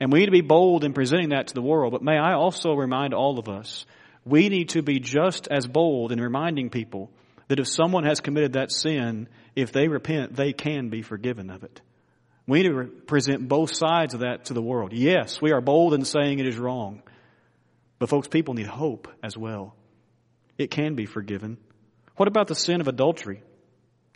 And 0.00 0.12
we 0.12 0.20
need 0.20 0.26
to 0.26 0.32
be 0.32 0.40
bold 0.40 0.84
in 0.84 0.92
presenting 0.92 1.30
that 1.30 1.48
to 1.48 1.54
the 1.54 1.62
world. 1.62 1.92
But 1.92 2.02
may 2.02 2.16
I 2.16 2.34
also 2.34 2.72
remind 2.74 3.14
all 3.14 3.38
of 3.38 3.48
us, 3.48 3.84
we 4.24 4.48
need 4.48 4.70
to 4.70 4.82
be 4.82 5.00
just 5.00 5.48
as 5.48 5.66
bold 5.66 6.12
in 6.12 6.20
reminding 6.20 6.70
people 6.70 7.10
that 7.48 7.58
if 7.58 7.66
someone 7.66 8.04
has 8.04 8.20
committed 8.20 8.52
that 8.52 8.70
sin, 8.70 9.28
if 9.56 9.72
they 9.72 9.88
repent, 9.88 10.36
they 10.36 10.52
can 10.52 10.90
be 10.90 11.02
forgiven 11.02 11.50
of 11.50 11.64
it. 11.64 11.80
We 12.46 12.62
need 12.62 12.68
to 12.68 12.84
present 13.06 13.48
both 13.48 13.74
sides 13.74 14.14
of 14.14 14.20
that 14.20 14.46
to 14.46 14.54
the 14.54 14.62
world. 14.62 14.92
Yes, 14.92 15.40
we 15.40 15.52
are 15.52 15.60
bold 15.60 15.94
in 15.94 16.04
saying 16.04 16.38
it 16.38 16.46
is 16.46 16.58
wrong. 16.58 17.02
But 17.98 18.08
folks, 18.08 18.28
people 18.28 18.54
need 18.54 18.66
hope 18.66 19.08
as 19.22 19.36
well 19.36 19.74
it 20.58 20.70
can 20.70 20.94
be 20.94 21.06
forgiven. 21.06 21.56
What 22.16 22.28
about 22.28 22.48
the 22.48 22.54
sin 22.54 22.80
of 22.80 22.88
adultery? 22.88 23.42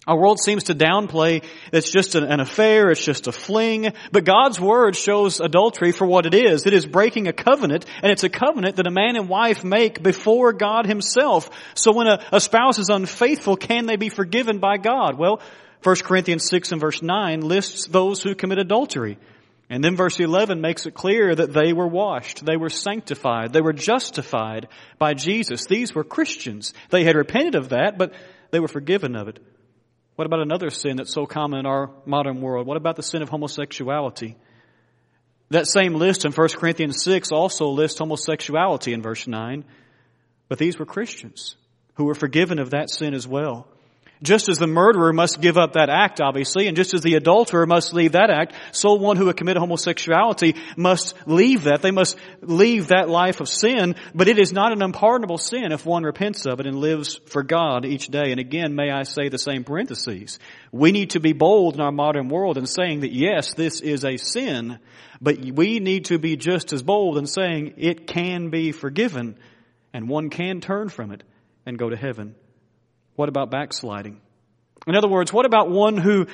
Our 0.04 0.18
world 0.18 0.40
seems 0.40 0.64
to 0.64 0.74
downplay 0.74 1.44
it's 1.72 1.92
just 1.92 2.16
an, 2.16 2.40
affair, 2.40 2.90
it's 2.90 3.04
just 3.04 3.28
a 3.28 3.32
fling, 3.32 3.92
but 4.10 4.24
God's 4.24 4.58
Word 4.58 4.96
shows 4.96 5.38
adultery 5.38 5.92
for 5.92 6.04
what 6.04 6.26
it 6.26 6.34
is. 6.34 6.66
It 6.66 6.72
is 6.72 6.84
breaking 6.84 7.28
a 7.28 7.32
covenant, 7.32 7.86
and 8.02 8.10
it's 8.10 8.24
a 8.24 8.28
covenant 8.28 8.76
that 8.76 8.88
a 8.88 8.90
man 8.90 9.14
and 9.14 9.28
wife 9.28 9.62
make 9.62 10.02
before 10.02 10.52
God 10.52 10.86
Himself. 10.86 11.50
So 11.74 11.92
when 11.92 12.08
a, 12.08 12.24
a 12.32 12.40
spouse 12.40 12.80
is 12.80 12.88
unfaithful, 12.88 13.56
can 13.56 13.86
they 13.86 13.94
be 13.94 14.08
forgiven 14.08 14.58
by 14.58 14.76
God? 14.76 15.16
Well, 15.16 15.40
1 15.84 15.96
Corinthians 16.02 16.48
6 16.48 16.72
and 16.72 16.80
verse 16.80 17.00
9 17.00 17.42
lists 17.42 17.86
those 17.86 18.24
who 18.24 18.34
commit 18.34 18.58
adultery. 18.58 19.18
And 19.72 19.82
then 19.82 19.96
verse 19.96 20.20
11 20.20 20.60
makes 20.60 20.84
it 20.84 20.92
clear 20.92 21.34
that 21.34 21.54
they 21.54 21.72
were 21.72 21.88
washed, 21.88 22.44
they 22.44 22.58
were 22.58 22.69
sanctified, 22.69 23.54
they 23.54 23.62
were 23.62 23.72
justified 23.72 24.69
by 24.98 25.14
Jesus. 25.14 25.64
These 25.64 25.94
were 25.94 26.04
Christians. 26.04 26.74
They 26.90 27.04
had 27.04 27.16
repented 27.16 27.54
of 27.54 27.70
that, 27.70 27.96
but 27.96 28.12
they 28.50 28.60
were 28.60 28.69
forgiven 28.69 29.16
of 29.16 29.28
it. 29.28 29.38
What 30.16 30.26
about 30.26 30.42
another 30.42 30.69
sin 30.69 30.96
that's 30.98 31.14
so 31.14 31.24
common 31.24 31.60
in 31.60 31.64
our 31.64 31.91
modern 32.05 32.43
world? 32.43 32.67
What 32.67 32.76
about 32.76 32.96
the 32.96 33.02
sin 33.02 33.22
of 33.22 33.31
homosexuality? 33.31 34.36
That 35.48 35.67
same 35.67 35.94
list 35.94 36.26
in 36.26 36.32
1 36.32 36.48
Corinthians 36.50 37.02
6 37.02 37.32
also 37.32 37.69
lists 37.69 37.98
homosexuality 37.98 38.93
in 38.93 39.00
verse 39.00 39.26
9. 39.26 39.64
But 40.50 40.58
these 40.58 40.79
were 40.79 40.84
Christians 40.84 41.56
who 41.94 42.05
were 42.05 42.14
forgiven 42.14 42.58
of 42.58 42.72
that 42.72 42.91
sin 42.91 43.14
as 43.14 43.26
well. 43.26 43.67
Just 44.22 44.48
as 44.48 44.58
the 44.58 44.69
murderer 44.69 45.12
must 45.12 45.41
give 45.41 45.58
up 45.58 45.72
that 45.72 45.91
act, 45.91 46.20
obviously, 46.20 46.69
and 46.69 46.76
just 46.76 46.94
as 46.94 47.02
the 47.02 47.14
adulterer 47.14 47.67
must 47.67 47.93
leave 47.93 48.12
that 48.12 48.31
act, 48.31 48.55
so 48.70 48.94
one 48.94 49.17
who 49.17 49.26
would 49.26 49.36
commit 49.36 49.56
homosexuality 49.56 50.55
must 50.76 51.14
leave 51.26 51.64
that. 51.64 51.82
They 51.82 51.91
must 51.91 52.17
leave 52.41 52.88
that 52.88 53.08
life 53.08 53.41
of 53.41 53.48
sin, 53.48 53.96
but 54.14 54.29
it 54.29 54.38
is 54.38 54.52
not 54.52 54.72
an 54.72 54.82
unpardonable 54.82 55.38
sin 55.38 55.72
if 55.72 55.84
one 55.84 56.05
repents 56.05 56.46
of 56.46 56.60
it 56.60 56.67
and 56.67 56.79
lives 56.79 57.20
for 57.26 57.43
God 57.43 57.84
each 57.84 58.06
day. 58.06 58.31
And 58.31 58.38
again, 58.38 58.76
may 58.76 58.91
I 58.91 59.02
say 59.02 59.29
the 59.29 59.38
same 59.38 59.64
parentheses. 59.64 60.38
We 60.70 60.93
need 60.93 61.10
to 61.10 61.20
be 61.20 61.32
bold 61.32 61.74
in 61.74 61.81
our 61.81 61.93
modern 61.93 62.29
world 62.29 62.58
in 62.58 62.67
saying 62.67 63.00
that 63.00 63.12
yes, 63.12 63.55
this 63.55 63.81
is 63.81 64.05
a 64.05 64.19
sin, 64.19 64.79
but 65.20 65.38
we 65.38 65.81
need 65.81 66.06
to 66.06 66.19
be 66.19 66.36
just 66.36 66.72
as 66.72 66.82
bold 66.82 67.19
in 67.19 67.26
saying 67.26 67.74
it 67.76 68.06
can 68.06 68.50
be 68.50 68.70
forgiven 68.70 69.36
and 69.93 70.08
one 70.08 70.31
can 70.31 70.60
turn 70.60 70.88
from 70.88 71.10
it 71.10 71.24
and 71.67 71.79
go 71.79 71.91
to 71.91 71.96
heaven. 71.96 72.34
What 73.16 73.28
about 73.28 73.50
backsliding? 73.50 74.20
In 74.86 74.96
other 74.96 75.08
words, 75.08 75.32
what 75.32 75.46
about 75.46 75.70
one 75.70 75.96
who 75.96 76.26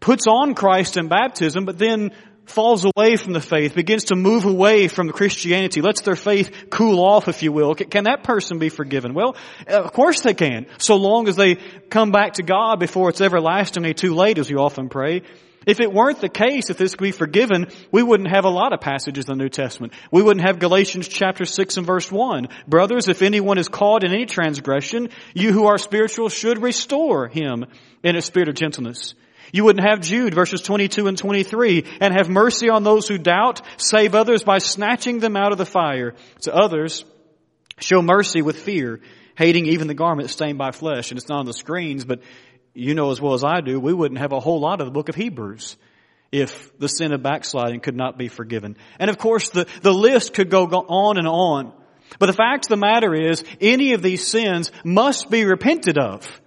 puts 0.00 0.26
on 0.26 0.54
Christ 0.54 0.96
in 0.96 1.08
baptism, 1.08 1.64
but 1.64 1.78
then 1.78 2.12
falls 2.44 2.84
away 2.84 3.16
from 3.16 3.32
the 3.34 3.40
faith, 3.40 3.74
begins 3.74 4.04
to 4.04 4.16
move 4.16 4.44
away 4.44 4.88
from 4.88 5.10
Christianity, 5.10 5.80
lets 5.80 6.00
their 6.00 6.16
faith 6.16 6.66
cool 6.70 7.00
off, 7.00 7.28
if 7.28 7.42
you 7.42 7.52
will. 7.52 7.74
Can 7.74 8.04
that 8.04 8.24
person 8.24 8.58
be 8.58 8.68
forgiven? 8.68 9.14
Well, 9.14 9.36
uh, 9.70 9.82
of 9.82 9.92
course 9.92 10.22
they 10.22 10.34
can, 10.34 10.66
so 10.78 10.96
long 10.96 11.28
as 11.28 11.36
they 11.36 11.56
come 11.90 12.10
back 12.10 12.34
to 12.34 12.42
God 12.42 12.80
before 12.80 13.10
it's 13.10 13.20
everlastingly 13.20 13.94
too 13.94 14.14
late, 14.14 14.38
as 14.38 14.48
you 14.48 14.58
often 14.58 14.88
pray. 14.88 15.22
If 15.68 15.80
it 15.80 15.92
weren't 15.92 16.22
the 16.22 16.30
case, 16.30 16.70
if 16.70 16.78
this 16.78 16.94
could 16.94 17.04
be 17.04 17.12
forgiven, 17.12 17.66
we 17.92 18.02
wouldn't 18.02 18.30
have 18.30 18.46
a 18.46 18.48
lot 18.48 18.72
of 18.72 18.80
passages 18.80 19.26
in 19.26 19.36
the 19.36 19.44
New 19.44 19.50
Testament. 19.50 19.92
We 20.10 20.22
wouldn't 20.22 20.46
have 20.46 20.60
Galatians 20.60 21.08
chapter 21.08 21.44
6 21.44 21.76
and 21.76 21.86
verse 21.86 22.10
1. 22.10 22.48
Brothers, 22.66 23.06
if 23.08 23.20
anyone 23.20 23.58
is 23.58 23.68
caught 23.68 24.02
in 24.02 24.10
any 24.10 24.24
transgression, 24.24 25.10
you 25.34 25.52
who 25.52 25.66
are 25.66 25.76
spiritual 25.76 26.30
should 26.30 26.62
restore 26.62 27.28
him 27.28 27.66
in 28.02 28.16
a 28.16 28.22
spirit 28.22 28.48
of 28.48 28.54
gentleness. 28.54 29.12
You 29.52 29.64
wouldn't 29.64 29.86
have 29.86 30.00
Jude 30.00 30.32
verses 30.32 30.62
22 30.62 31.06
and 31.06 31.18
23 31.18 31.84
and 32.00 32.14
have 32.14 32.30
mercy 32.30 32.70
on 32.70 32.82
those 32.82 33.06
who 33.06 33.18
doubt, 33.18 33.60
save 33.76 34.14
others 34.14 34.44
by 34.44 34.58
snatching 34.58 35.18
them 35.18 35.36
out 35.36 35.52
of 35.52 35.58
the 35.58 35.66
fire. 35.66 36.14
To 36.42 36.54
others, 36.54 37.04
show 37.78 38.00
mercy 38.00 38.40
with 38.40 38.58
fear 38.58 39.00
hating 39.38 39.66
even 39.66 39.86
the 39.86 39.94
garment 39.94 40.28
stained 40.30 40.58
by 40.58 40.72
flesh. 40.72 41.12
And 41.12 41.18
it's 41.18 41.28
not 41.28 41.38
on 41.38 41.46
the 41.46 41.52
screens, 41.52 42.04
but 42.04 42.20
you 42.78 42.94
know 42.94 43.10
as 43.10 43.20
well 43.20 43.34
as 43.34 43.44
I 43.44 43.60
do, 43.60 43.80
we 43.80 43.92
wouldn't 43.92 44.20
have 44.20 44.32
a 44.32 44.40
whole 44.40 44.60
lot 44.60 44.80
of 44.80 44.86
the 44.86 44.92
book 44.92 45.08
of 45.08 45.14
Hebrews 45.14 45.76
if 46.30 46.78
the 46.78 46.88
sin 46.88 47.12
of 47.12 47.22
backsliding 47.22 47.80
could 47.80 47.96
not 47.96 48.16
be 48.16 48.28
forgiven. 48.28 48.76
And 48.98 49.10
of 49.10 49.18
course, 49.18 49.48
the, 49.48 49.66
the 49.82 49.92
list 49.92 50.34
could 50.34 50.50
go 50.50 50.66
on 50.66 51.18
and 51.18 51.26
on. 51.26 51.72
But 52.18 52.26
the 52.26 52.34
fact 52.34 52.66
of 52.66 52.70
the 52.70 52.76
matter 52.76 53.14
is, 53.14 53.44
any 53.60 53.92
of 53.92 54.02
these 54.02 54.26
sins 54.26 54.70
must 54.84 55.30
be 55.30 55.44
repented 55.44 55.98
of. 55.98 56.40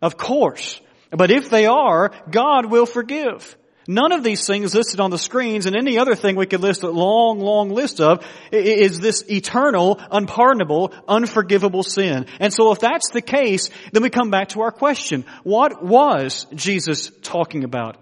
Of 0.00 0.16
course. 0.16 0.80
But 1.10 1.30
if 1.30 1.50
they 1.50 1.66
are, 1.66 2.12
God 2.30 2.66
will 2.66 2.86
forgive. 2.86 3.56
None 3.86 4.12
of 4.12 4.22
these 4.22 4.46
things 4.46 4.74
listed 4.74 5.00
on 5.00 5.10
the 5.10 5.18
screens 5.18 5.66
and 5.66 5.76
any 5.76 5.98
other 5.98 6.14
thing 6.14 6.36
we 6.36 6.46
could 6.46 6.60
list 6.60 6.82
a 6.82 6.90
long, 6.90 7.38
long 7.38 7.70
list 7.70 8.00
of 8.00 8.26
is 8.50 8.98
this 8.98 9.24
eternal, 9.30 10.00
unpardonable, 10.10 10.92
unforgivable 11.06 11.82
sin. 11.82 12.26
And 12.40 12.52
so 12.52 12.72
if 12.72 12.80
that's 12.80 13.10
the 13.10 13.20
case, 13.20 13.68
then 13.92 14.02
we 14.02 14.10
come 14.10 14.30
back 14.30 14.48
to 14.50 14.62
our 14.62 14.70
question. 14.70 15.26
What 15.42 15.84
was 15.84 16.46
Jesus 16.54 17.10
talking 17.22 17.64
about? 17.64 17.98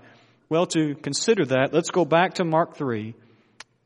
Well, 0.49 0.67
to 0.67 0.95
consider 0.95 1.47
that, 1.47 1.73
let's 1.73 1.91
go 1.91 2.05
back 2.05 2.35
to 2.35 2.45
Mark 2.45 2.77
3, 2.77 3.15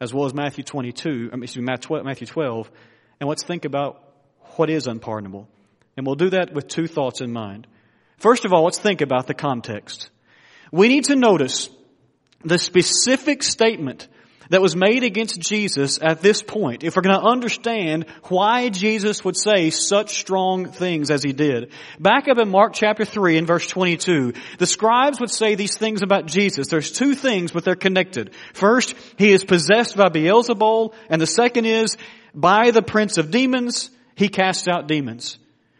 as 0.01 0.13
well 0.13 0.27
as 0.27 0.35
Matthew 0.35 0.65
22, 0.65 1.31
I 1.33 1.37
mean, 1.37 1.45
excuse 1.45 1.65
me, 1.65 2.03
Matthew 2.03 2.27
12, 2.27 2.71
and 3.21 3.29
let's 3.29 3.45
think 3.45 3.65
about 3.65 4.03
what 4.57 4.69
is 4.69 4.87
unpardonable. 4.87 5.49
And 5.97 6.05
we'll 6.05 6.17
do 6.17 6.31
that 6.31 6.53
with 6.53 6.69
two 6.69 6.87
thoughts 6.87 7.21
in 7.23 7.33
mind. 7.33 7.67
First 8.19 8.45
of 8.45 8.53
all, 8.53 8.65
let's 8.65 8.79
think 8.79 9.01
about 9.01 9.27
the 9.27 9.35
context. 9.35 10.11
We 10.73 10.89
need 10.89 11.05
to 11.05 11.17
notice 11.17 11.71
the 12.45 12.59
specific 12.59 13.43
statement 13.43 14.09
that 14.51 14.63
was 14.63 14.77
made 14.77 15.03
against 15.03 15.41
Jesus 15.41 15.99
at 16.01 16.21
this 16.21 16.43
point, 16.43 16.85
if 16.85 16.97
we're 16.97 17.03
going 17.03 17.19
to 17.19 17.27
understand 17.27 18.07
why 18.25 18.69
Jesus 18.69 19.25
would 19.25 19.37
say 19.37 19.71
such 19.71 20.19
strong 20.19 20.71
things 20.71 21.11
as 21.11 21.23
he 21.23 21.33
did. 21.33 21.73
Back 21.99 22.29
up 22.29 22.39
in 22.39 22.49
Mark 22.49 22.73
chapter 22.73 23.05
3 23.05 23.39
and 23.39 23.47
verse 23.47 23.67
22, 23.67 24.35
the 24.59 24.67
scribes 24.67 25.21
would 25.21 25.31
say 25.31 25.55
these 25.55 25.77
things 25.77 26.03
about 26.03 26.27
Jesus. 26.27 26.69
There's 26.69 26.93
two 26.93 27.15
things, 27.15 27.53
but 27.53 27.65
they're 27.65 27.75
connected. 27.75 28.33
First, 28.55 28.95
he 29.17 29.33
is 29.33 29.45
possessed 29.45 29.97
by 29.97 30.09
Beelzebul, 30.09 30.95
and 31.09 31.21
the 31.21 31.27
second 31.27 31.65
is, 31.65 31.97
by 32.35 32.71
the 32.71 32.83
prince 32.83 33.19
of 33.19 33.31
demons, 33.31 33.91
he 34.15 34.29
casts 34.29 34.69
out 34.69 34.87
demons. 34.87 35.39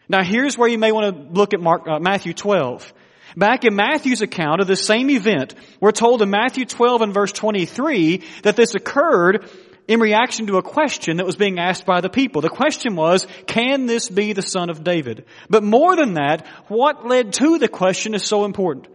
Now 0.09 0.23
here's 0.23 0.57
where 0.57 0.69
you 0.69 0.77
may 0.77 0.91
want 0.91 1.15
to 1.15 1.33
look 1.33 1.53
at 1.53 1.59
Mark, 1.59 1.87
uh, 1.87 1.99
Matthew 1.99 2.33
12. 2.33 2.93
Back 3.37 3.65
in 3.65 3.75
Matthew's 3.75 4.23
account 4.23 4.61
of 4.61 4.67
the 4.67 4.75
same 4.75 5.11
event, 5.11 5.53
we're 5.79 5.91
told 5.91 6.23
in 6.23 6.31
Matthew 6.31 6.65
12 6.65 7.03
and 7.03 7.13
verse 7.13 7.31
23 7.31 8.23
that 8.41 8.55
this 8.55 8.73
occurred 8.73 9.47
in 9.87 9.99
reaction 9.99 10.47
to 10.47 10.57
a 10.57 10.63
question 10.63 11.17
that 11.17 11.25
was 11.25 11.35
being 11.35 11.59
asked 11.59 11.85
by 11.85 12.01
the 12.01 12.09
people. 12.09 12.41
The 12.41 12.49
question 12.49 12.95
was, 12.95 13.27
can 13.45 13.85
this 13.85 14.09
be 14.09 14.33
the 14.33 14.41
son 14.41 14.71
of 14.71 14.83
David? 14.83 15.25
But 15.51 15.63
more 15.63 15.95
than 15.95 16.15
that, 16.15 16.47
what 16.67 17.05
led 17.05 17.31
to 17.33 17.59
the 17.59 17.67
question 17.67 18.15
is 18.15 18.23
so 18.23 18.43
important. 18.43 18.87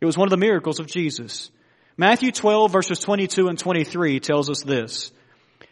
It 0.00 0.06
was 0.06 0.16
one 0.16 0.26
of 0.26 0.30
the 0.30 0.38
miracles 0.38 0.80
of 0.80 0.86
Jesus. 0.86 1.50
Matthew 1.98 2.32
12 2.32 2.72
verses 2.72 2.98
22 3.00 3.48
and 3.48 3.58
23 3.58 4.20
tells 4.20 4.48
us 4.48 4.62
this. 4.62 5.12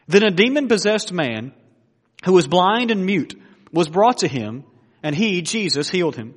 Then 0.08 0.24
a 0.24 0.30
demon 0.30 0.68
possessed 0.68 1.10
man 1.10 1.54
who 2.26 2.34
was 2.34 2.46
blind 2.46 2.90
and 2.90 3.06
mute 3.06 3.34
was 3.72 3.88
brought 3.88 4.18
to 4.18 4.28
him 4.28 4.64
and 5.02 5.16
he, 5.16 5.40
Jesus, 5.40 5.88
healed 5.88 6.16
him 6.16 6.34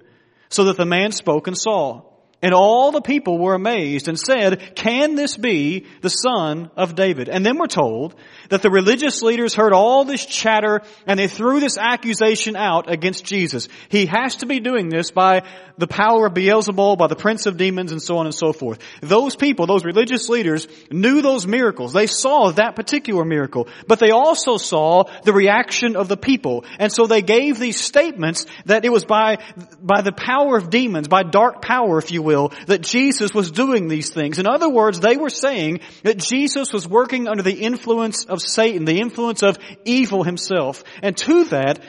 so 0.50 0.66
that 0.66 0.78
the 0.78 0.86
man 0.86 1.12
spoke 1.12 1.48
and 1.48 1.58
saw. 1.58 2.02
And 2.40 2.54
all 2.54 2.92
the 2.92 3.02
people 3.02 3.40
were 3.40 3.56
amazed 3.56 4.08
and 4.08 4.20
said, 4.20 4.76
can 4.76 5.16
this 5.16 5.36
be 5.36 5.88
the 6.02 6.10
son 6.10 6.70
of 6.78 6.94
David? 6.94 7.30
And 7.30 7.44
then 7.44 7.58
we're 7.58 7.66
told 7.66 8.14
that 8.50 8.62
the 8.62 8.70
religious 8.70 9.24
leaders 9.24 9.56
heard 9.56 9.74
all 9.74 10.06
this 10.06 10.24
chatter 10.24 10.84
and 11.08 11.20
they 11.20 11.28
threw 11.28 11.60
this 11.60 11.80
accusation 11.80 12.56
out 12.56 12.92
against 12.92 13.26
Jesus. 13.26 13.68
He 13.90 14.06
has 14.06 14.38
to 14.38 14.46
be 14.46 14.60
doing 14.60 14.90
this 14.90 15.10
by 15.10 15.44
the 15.80 15.88
power 15.88 16.28
of 16.28 16.34
Beelzebul, 16.34 16.98
by 16.98 17.08
the 17.08 17.16
prince 17.16 17.48
of 17.48 17.58
demons 17.58 17.92
and 17.92 18.02
so 18.02 18.18
on 18.18 18.28
and 18.28 18.36
so 18.36 18.54
forth. 18.54 18.80
Those 19.02 19.36
people, 19.36 19.66
those 19.66 19.84
religious 19.84 20.30
leaders 20.30 20.68
knew 20.92 21.24
those 21.24 21.48
miracles. 21.48 21.92
They 21.92 22.08
saw 22.08 22.52
that 22.52 22.76
particular 22.76 23.26
miracle, 23.26 23.68
but 23.88 23.98
they 23.98 24.12
also 24.12 24.58
saw 24.58 25.06
the 25.24 25.34
reaction 25.34 25.96
of 25.96 26.08
the 26.08 26.18
people. 26.18 26.66
And 26.78 26.92
so 26.92 27.08
they 27.08 27.24
gave 27.24 27.58
these 27.58 27.80
statements 27.80 28.46
that 28.66 28.86
it 28.86 28.92
was 28.92 29.06
by, 29.06 29.40
by 29.82 30.02
the 30.02 30.12
power 30.12 30.56
of 30.58 30.70
demons, 30.70 31.08
by 31.08 31.24
dark 31.24 31.64
power, 31.64 31.98
if 31.98 32.12
you 32.12 32.22
will, 32.22 32.37
that 32.68 32.82
Jesus 32.82 33.34
was 33.34 33.52
doing 33.52 33.88
these 33.88 34.10
things. 34.10 34.40
In 34.40 34.48
other 34.48 34.70
words, 34.70 35.00
they 35.00 35.18
were 35.18 35.30
saying 35.30 35.82
that 36.04 36.18
Jesus 36.18 36.72
was 36.72 36.88
working 36.88 37.28
under 37.28 37.44
the 37.44 37.60
influence 37.60 38.26
of 38.26 38.42
Satan, 38.42 38.86
the 38.86 39.00
influence 39.00 39.44
of 39.44 39.58
evil 39.86 40.24
himself. 40.24 40.84
And 41.02 41.16
to 41.18 41.46
that, 41.46 41.80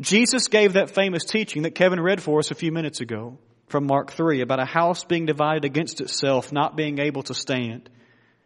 Jesus 0.00 0.48
gave 0.48 0.74
that 0.74 0.90
famous 0.90 1.24
teaching 1.24 1.62
that 1.62 1.74
Kevin 1.74 2.00
read 2.00 2.22
for 2.22 2.38
us 2.38 2.50
a 2.50 2.54
few 2.54 2.72
minutes 2.72 3.00
ago 3.00 3.38
from 3.66 3.86
Mark 3.86 4.12
3 4.12 4.40
about 4.40 4.60
a 4.60 4.64
house 4.64 5.04
being 5.04 5.26
divided 5.26 5.64
against 5.64 6.00
itself, 6.00 6.52
not 6.52 6.76
being 6.76 6.98
able 6.98 7.22
to 7.24 7.34
stand. 7.34 7.90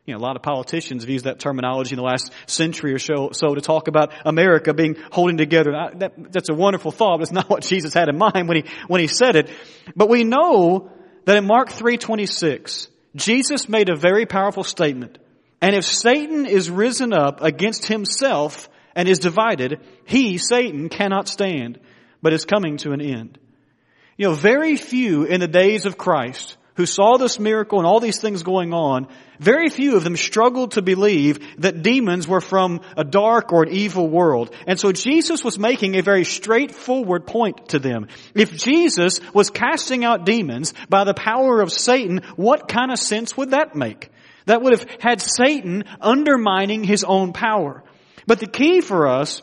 You 0.06 0.14
know, 0.14 0.18
a 0.18 0.24
lot 0.24 0.34
of 0.34 0.42
politicians 0.42 1.04
have 1.04 1.10
used 1.10 1.26
that 1.26 1.38
terminology 1.38 1.92
in 1.94 1.98
the 1.98 2.02
last 2.02 2.32
century 2.46 2.92
or 2.92 2.98
so, 2.98 3.30
so 3.32 3.54
to 3.54 3.60
talk 3.60 3.86
about 3.86 4.12
America 4.24 4.74
being 4.74 4.96
holding 5.12 5.36
together. 5.36 5.72
That, 5.94 6.32
that's 6.32 6.50
a 6.50 6.54
wonderful 6.54 6.90
thought, 6.90 7.18
but 7.18 7.22
it's 7.22 7.32
not 7.32 7.48
what 7.48 7.62
Jesus 7.62 7.94
had 7.94 8.08
in 8.08 8.18
mind 8.18 8.48
when 8.48 8.56
he, 8.56 8.64
when 8.88 9.00
he 9.00 9.06
said 9.06 9.36
it. 9.36 9.48
But 9.94 10.08
we 10.08 10.24
know 10.24 10.90
that 11.24 11.36
in 11.36 11.46
Mark 11.46 11.70
3.26, 11.70 12.88
Jesus 13.14 13.68
made 13.68 13.88
a 13.88 13.96
very 13.96 14.26
powerful 14.26 14.64
statement. 14.64 15.18
And 15.60 15.76
if 15.76 15.84
Satan 15.84 16.46
is 16.46 16.70
risen 16.70 17.12
up 17.12 17.42
against 17.42 17.86
himself 17.86 18.68
and 18.94 19.08
is 19.08 19.18
divided, 19.18 19.80
he, 20.04 20.38
Satan, 20.38 20.88
cannot 20.88 21.28
stand, 21.28 21.78
but 22.20 22.32
is 22.32 22.44
coming 22.44 22.78
to 22.78 22.92
an 22.92 23.00
end. 23.00 23.38
You 24.16 24.28
know, 24.28 24.34
very 24.34 24.76
few 24.76 25.24
in 25.24 25.40
the 25.40 25.48
days 25.48 25.86
of 25.86 25.96
Christ 25.96 26.56
who 26.74 26.86
saw 26.86 27.16
this 27.16 27.38
miracle 27.38 27.78
and 27.78 27.86
all 27.86 28.00
these 28.00 28.20
things 28.20 28.42
going 28.42 28.72
on, 28.72 29.06
very 29.38 29.68
few 29.68 29.96
of 29.96 30.04
them 30.04 30.16
struggled 30.16 30.72
to 30.72 30.82
believe 30.82 31.60
that 31.60 31.82
demons 31.82 32.26
were 32.26 32.40
from 32.40 32.80
a 32.96 33.04
dark 33.04 33.52
or 33.52 33.64
an 33.64 33.70
evil 33.70 34.08
world. 34.08 34.54
And 34.66 34.78
so 34.78 34.92
Jesus 34.92 35.44
was 35.44 35.58
making 35.58 35.96
a 35.96 36.02
very 36.02 36.24
straightforward 36.24 37.26
point 37.26 37.68
to 37.70 37.78
them. 37.78 38.08
If 38.34 38.56
Jesus 38.56 39.20
was 39.34 39.50
casting 39.50 40.04
out 40.04 40.24
demons 40.24 40.74
by 40.88 41.04
the 41.04 41.14
power 41.14 41.60
of 41.60 41.72
Satan, 41.72 42.22
what 42.36 42.68
kind 42.68 42.90
of 42.90 42.98
sense 42.98 43.36
would 43.36 43.50
that 43.50 43.74
make? 43.74 44.10
That 44.46 44.62
would 44.62 44.72
have 44.72 44.88
had 45.00 45.20
Satan 45.20 45.84
undermining 46.00 46.84
his 46.84 47.04
own 47.04 47.32
power. 47.32 47.84
But 48.26 48.40
the 48.40 48.46
key 48.46 48.80
for 48.80 49.08
us 49.08 49.42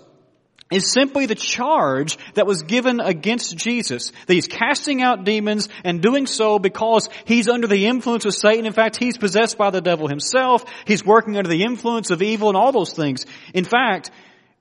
is 0.72 0.92
simply 0.92 1.26
the 1.26 1.36
charge 1.36 2.18
that 2.36 2.46
was 2.46 2.64
given 2.64 3.00
against 3.00 3.58
Jesus. 3.58 4.12
That 4.28 4.34
he's 4.34 4.48
casting 4.48 5.02
out 5.02 5.24
demons 5.24 5.68
and 5.84 6.02
doing 6.02 6.28
so 6.28 6.60
because 6.60 7.10
he's 7.26 7.50
under 7.50 7.68
the 7.68 7.88
influence 7.88 8.26
of 8.26 8.36
Satan. 8.36 8.66
In 8.66 8.74
fact, 8.74 8.98
he's 8.98 9.18
possessed 9.18 9.58
by 9.58 9.72
the 9.72 9.82
devil 9.82 10.08
himself. 10.08 10.66
He's 10.86 11.06
working 11.06 11.38
under 11.38 11.50
the 11.50 11.64
influence 11.64 12.12
of 12.12 12.22
evil 12.22 12.50
and 12.50 12.58
all 12.58 12.72
those 12.72 12.94
things. 12.94 13.26
In 13.54 13.66
fact, 13.66 14.12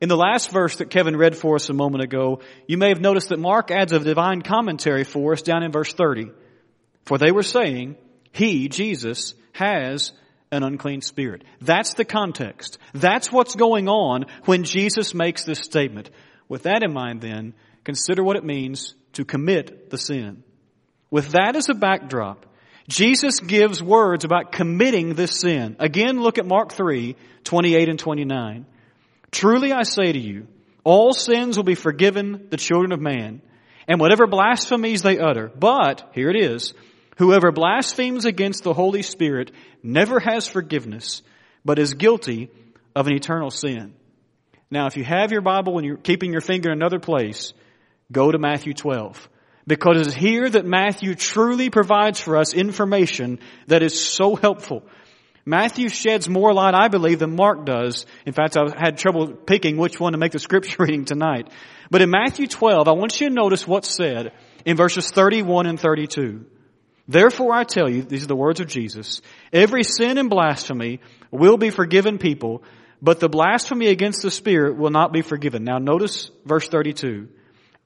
in 0.01 0.09
the 0.09 0.17
last 0.17 0.51
verse 0.51 0.77
that 0.77 0.91
Kevin 0.91 1.17
read 1.17 1.37
for 1.37 1.57
us 1.57 1.69
a 1.69 1.75
moment 1.75 2.05
ago, 2.05 2.41
you 2.67 2.79
may 2.79 2.89
have 2.89 3.01
noticed 3.01 3.31
that 3.31 3.39
Mark 3.39 3.71
adds 3.71 3.93
a 3.93 3.99
divine 3.99 4.43
commentary 4.43 5.05
for 5.05 5.33
us 5.33 5.43
down 5.43 5.63
in 5.63 5.73
verse 5.73 5.93
30. 5.93 6.31
For 7.05 7.19
they 7.19 7.33
were 7.33 7.43
saying, 7.43 7.97
He, 8.33 8.69
Jesus, 8.69 9.35
has 9.53 10.13
an 10.51 10.63
unclean 10.63 11.01
spirit. 11.01 11.45
That's 11.61 11.95
the 11.95 12.05
context. 12.05 12.79
That's 12.95 13.31
what's 13.31 13.55
going 13.55 13.89
on 13.89 14.27
when 14.45 14.65
Jesus 14.65 15.15
makes 15.15 15.45
this 15.45 15.61
statement. 15.61 16.11
With 16.49 16.65
that 16.65 16.83
in 16.83 16.93
mind 16.93 17.21
then, 17.21 17.55
consider 17.85 18.23
what 18.23 18.37
it 18.37 18.45
means 18.45 18.95
to 19.15 19.25
commit 19.25 19.91
the 19.91 19.99
sin. 19.99 20.43
With 21.11 21.33
that 21.33 21.57
as 21.57 21.69
a 21.69 21.75
backdrop, 21.75 22.47
Jesus 22.89 23.41
gives 23.41 23.83
words 23.83 24.25
about 24.25 24.53
committing 24.53 25.15
this 25.15 25.41
sin. 25.41 25.77
Again, 25.79 26.21
look 26.21 26.39
at 26.39 26.47
Mark 26.47 26.73
3, 26.73 27.17
28 27.45 27.89
and 27.89 27.99
29. 27.99 28.67
Truly 29.31 29.73
I 29.73 29.83
say 29.83 30.13
to 30.13 30.19
you, 30.19 30.47
all 30.85 31.13
sins 31.13 31.57
will 31.57 31.65
be 31.65 31.75
forgiven 31.75 32.47
the 32.49 32.57
children 32.57 32.93
of 32.93 33.01
man, 33.01 33.43
and 33.87 34.01
whatever 34.01 34.27
blasphemies 34.27 35.03
they 35.03 35.19
utter. 35.19 35.51
But, 35.55 36.11
here 36.15 36.31
it 36.31 36.37
is, 36.37 36.73
Whoever 37.19 37.51
blasphemes 37.51 38.25
against 38.25 38.63
the 38.63 38.73
Holy 38.73 39.03
Spirit 39.03 39.51
never 39.83 40.21
has 40.21 40.47
forgiveness, 40.47 41.23
but 41.65 41.79
is 41.79 41.95
guilty 41.95 42.49
of 42.95 43.09
an 43.09 43.13
eternal 43.13 43.51
sin. 43.51 43.95
Now, 44.71 44.87
if 44.87 44.97
you 44.97 45.03
have 45.03 45.33
your 45.33 45.41
Bible 45.41 45.79
and 45.79 45.87
you're 45.87 45.97
keeping 45.97 46.31
your 46.31 46.41
finger 46.41 46.71
in 46.71 46.79
another 46.79 47.01
place, 47.01 47.55
go 48.13 48.31
to 48.31 48.39
Matthew 48.39 48.73
12. 48.73 49.29
Because 49.67 50.07
it's 50.07 50.17
here 50.17 50.49
that 50.49 50.65
Matthew 50.65 51.15
truly 51.15 51.71
provides 51.71 52.21
for 52.21 52.37
us 52.37 52.55
information 52.55 53.41
that 53.67 53.83
is 53.83 54.01
so 54.01 54.37
helpful. 54.37 54.85
Matthew 55.45 55.89
sheds 55.89 56.29
more 56.29 56.55
light, 56.55 56.75
I 56.75 56.89
believe, 56.89 57.19
than 57.19 57.35
Mark 57.35 57.65
does. 57.67 58.07
In 58.27 58.33
fact, 58.33 58.57
I 58.57 58.67
had 58.79 58.97
trouble 58.97 59.33
picking 59.33 59.77
which 59.77 59.99
one 59.99 60.13
to 60.13 60.19
make 60.19 60.33
the 60.33 60.39
scripture 60.39 60.77
reading 60.85 61.05
tonight. 61.05 61.51
But 61.91 62.03
in 62.03 62.11
Matthew 62.11 62.47
12, 62.47 62.87
I 62.87 62.93
want 62.93 63.21
you 63.21 63.29
to 63.29 63.35
notice 63.35 63.67
what's 63.67 63.93
said 63.93 64.33
in 64.65 64.77
verses 64.77 65.11
31 65.11 65.67
and 65.67 65.81
32. 65.81 66.47
Therefore 67.09 67.55
I 67.55 67.65
tell 67.65 67.89
you, 67.89 68.03
these 68.03 68.25
are 68.25 68.29
the 68.29 68.37
words 68.37 68.61
of 68.61 68.69
Jesus, 68.69 69.23
every 69.53 69.83
sin 69.83 70.19
and 70.19 70.29
blasphemy 70.29 71.01
will 71.31 71.57
be 71.57 71.71
forgiven 71.71 72.19
people, 72.19 72.63
but 73.01 73.19
the 73.19 73.31
blasphemy 73.31 73.87
against 73.89 74.23
the 74.23 74.31
Spirit 74.31 74.77
will 74.77 74.91
not 74.91 75.13
be 75.13 75.23
forgiven. 75.23 75.65
Now 75.65 75.79
notice 75.79 76.31
verse 76.45 76.69
32. 76.69 77.29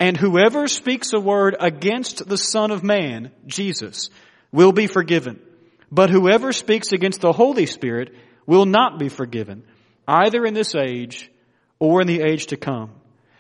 And 0.00 0.17
whoever 0.17 0.67
speaks 0.67 1.12
a 1.12 1.21
word 1.21 1.55
against 1.61 2.29
the 2.29 2.37
Son 2.37 2.73
of 2.73 2.83
Man, 2.83 3.31
Jesus, 3.47 4.11
will 4.50 4.73
be 4.73 4.88
forgiven. 4.88 5.41
But 5.93 6.11
whoever 6.11 6.52
speaks 6.52 6.93
against 6.93 7.21
the 7.21 7.33
Holy 7.33 7.67
Spirit 7.67 8.14
will 8.45 8.67
not 8.67 8.99
be 8.99 9.09
forgiven, 9.09 9.62
either 10.09 10.45
in 10.45 10.55
this 10.55 10.75
age 10.75 11.31
or 11.79 12.00
in 12.00 12.09
the 12.09 12.23
age 12.23 12.47
to 12.47 12.57
come. 12.57 12.91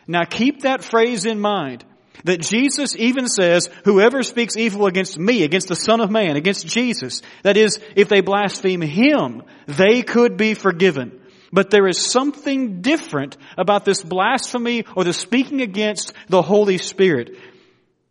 Now 0.06 0.24
keep 0.24 0.60
that 0.60 0.84
phrase 0.84 1.24
in 1.26 1.40
mind 1.40 1.84
that 2.24 2.40
Jesus 2.40 2.94
even 2.96 3.26
says, 3.26 3.68
whoever 3.84 4.22
speaks 4.22 4.56
evil 4.56 4.86
against 4.86 5.18
me, 5.18 5.42
against 5.42 5.68
the 5.68 5.76
Son 5.76 6.00
of 6.00 6.10
Man, 6.10 6.36
against 6.36 6.66
Jesus, 6.66 7.22
that 7.42 7.56
is, 7.56 7.80
if 7.96 8.08
they 8.08 8.20
blaspheme 8.20 8.82
Him, 8.82 9.42
they 9.66 10.02
could 10.02 10.36
be 10.36 10.54
forgiven. 10.54 11.20
But 11.52 11.70
there 11.70 11.86
is 11.86 11.98
something 11.98 12.80
different 12.80 13.36
about 13.58 13.84
this 13.84 14.02
blasphemy 14.02 14.84
or 14.96 15.04
the 15.04 15.12
speaking 15.12 15.60
against 15.60 16.12
the 16.28 16.42
Holy 16.42 16.78
Spirit. 16.78 17.36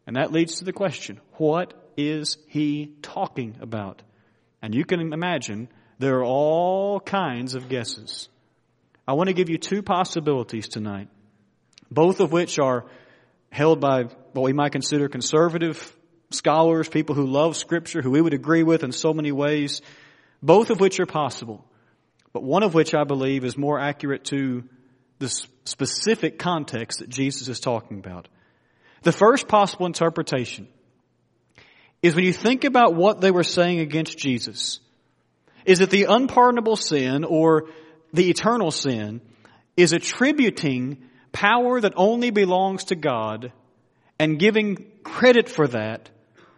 And 0.06 0.16
that 0.16 0.32
leads 0.32 0.60
to 0.60 0.66
the 0.66 0.74
question, 0.74 1.20
what 1.34 1.74
is 1.98 2.38
he 2.48 2.94
talking 3.02 3.56
about? 3.62 4.02
And 4.62 4.76
you 4.76 4.86
can 4.86 5.14
imagine 5.14 5.70
there 5.98 6.20
are 6.20 6.26
all 6.26 7.00
kinds 7.00 7.56
of 7.56 7.68
guesses. 7.68 8.30
I 9.08 9.14
want 9.14 9.28
to 9.28 9.34
give 9.34 9.50
you 9.50 9.58
two 9.58 9.82
possibilities 9.82 10.68
tonight, 10.68 11.08
both 11.90 12.20
of 12.20 12.32
which 12.32 12.60
are 12.60 12.86
held 13.52 13.80
by 13.80 14.04
what 14.34 14.44
we 14.44 14.54
might 14.54 14.72
consider 14.72 15.08
conservative 15.08 15.96
scholars, 16.32 16.90
people 16.90 17.14
who 17.14 17.28
love 17.28 17.56
scripture, 17.56 18.02
who 18.02 18.12
we 18.12 18.22
would 18.22 18.34
agree 18.34 18.64
with 18.64 18.84
in 18.84 18.92
so 18.92 19.14
many 19.14 19.32
ways, 19.32 19.82
both 20.42 20.70
of 20.70 20.80
which 20.80 21.00
are 21.00 21.06
possible 21.06 21.64
but 22.34 22.44
one 22.44 22.64
of 22.64 22.74
which 22.74 22.94
I 22.94 23.04
believe 23.04 23.44
is 23.44 23.58
more 23.58 23.80
accurate 23.80 24.26
to 24.26 24.64
the 25.20 25.30
specific 25.66 26.40
context 26.40 27.00
that 27.00 27.10
Jesus 27.10 27.48
is 27.48 27.60
talking 27.60 28.00
about. 28.00 28.28
The 29.04 29.12
first 29.12 29.48
possible 29.48 29.86
interpretation 29.86 30.68
is 32.02 32.16
when 32.16 32.26
you 32.26 32.34
think 32.34 32.64
about 32.64 32.96
what 32.96 33.22
they 33.22 33.32
were 33.32 33.44
saying 33.44 33.80
against 33.80 34.18
Jesus, 34.18 34.80
is 35.66 35.80
that 35.80 35.92
the 35.92 36.06
unpardonable 36.06 36.76
sin 36.76 37.24
or 37.24 37.68
the 38.14 38.30
eternal 38.30 38.72
sin 38.72 39.22
is 39.78 39.94
attributing 39.94 41.04
power 41.32 41.80
that 41.82 41.94
only 41.96 42.32
belongs 42.32 42.86
to 42.86 42.96
God 42.96 43.52
and 44.20 44.40
giving 44.40 44.92
credit 45.04 45.50
for 45.50 45.68
that 45.68 46.10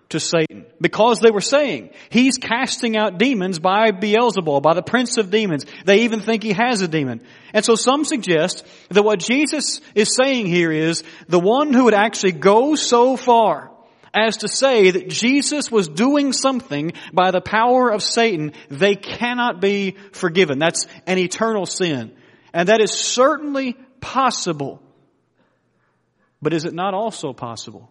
to 0.10 0.20
Satan 0.20 0.66
because 0.80 1.20
they 1.20 1.32
were 1.32 1.42
saying 1.42 1.90
he's 2.10 2.38
casting 2.38 2.96
out 2.96 3.18
demons 3.18 3.60
by 3.60 3.92
Beelzebul, 3.92 4.62
by 4.62 4.74
the 4.74 4.84
prince 4.84 5.18
of 5.18 5.32
demons. 5.32 5.66
They 5.86 6.02
even 6.02 6.20
think 6.20 6.44
he 6.44 6.54
has 6.54 6.82
a 6.82 6.88
demon. 6.88 7.22
And 7.54 7.66
so 7.66 7.76
some 7.76 8.06
suggest 8.06 8.66
that 8.90 9.04
what 9.04 9.20
Jesus 9.20 9.82
is 9.96 10.16
saying 10.16 10.48
here 10.48 10.72
is 10.72 11.04
the 11.28 11.40
one 11.40 11.74
who 11.74 11.86
would 11.86 11.94
actually 11.94 12.34
go 12.34 12.76
so 12.76 13.18
far 13.18 13.72
as 14.14 14.38
to 14.38 14.48
say 14.48 14.92
that 14.92 15.10
Jesus 15.10 15.72
was 15.72 15.88
doing 15.88 16.34
something 16.34 16.94
by 17.12 17.32
the 17.32 17.42
power 17.42 17.90
of 17.90 18.04
Satan, 18.04 18.54
they 18.70 18.96
cannot 18.96 19.60
be 19.60 19.96
forgiven. 20.12 20.60
That's 20.60 20.86
an 21.08 21.18
eternal 21.18 21.66
sin. 21.66 22.16
And 22.54 22.70
that 22.70 22.82
is 22.82 22.92
certainly 22.92 23.76
possible. 24.04 24.82
But 26.42 26.54
is 26.54 26.66
it 26.66 26.74
not 26.74 26.94
also 26.94 27.34
possible 27.34 27.90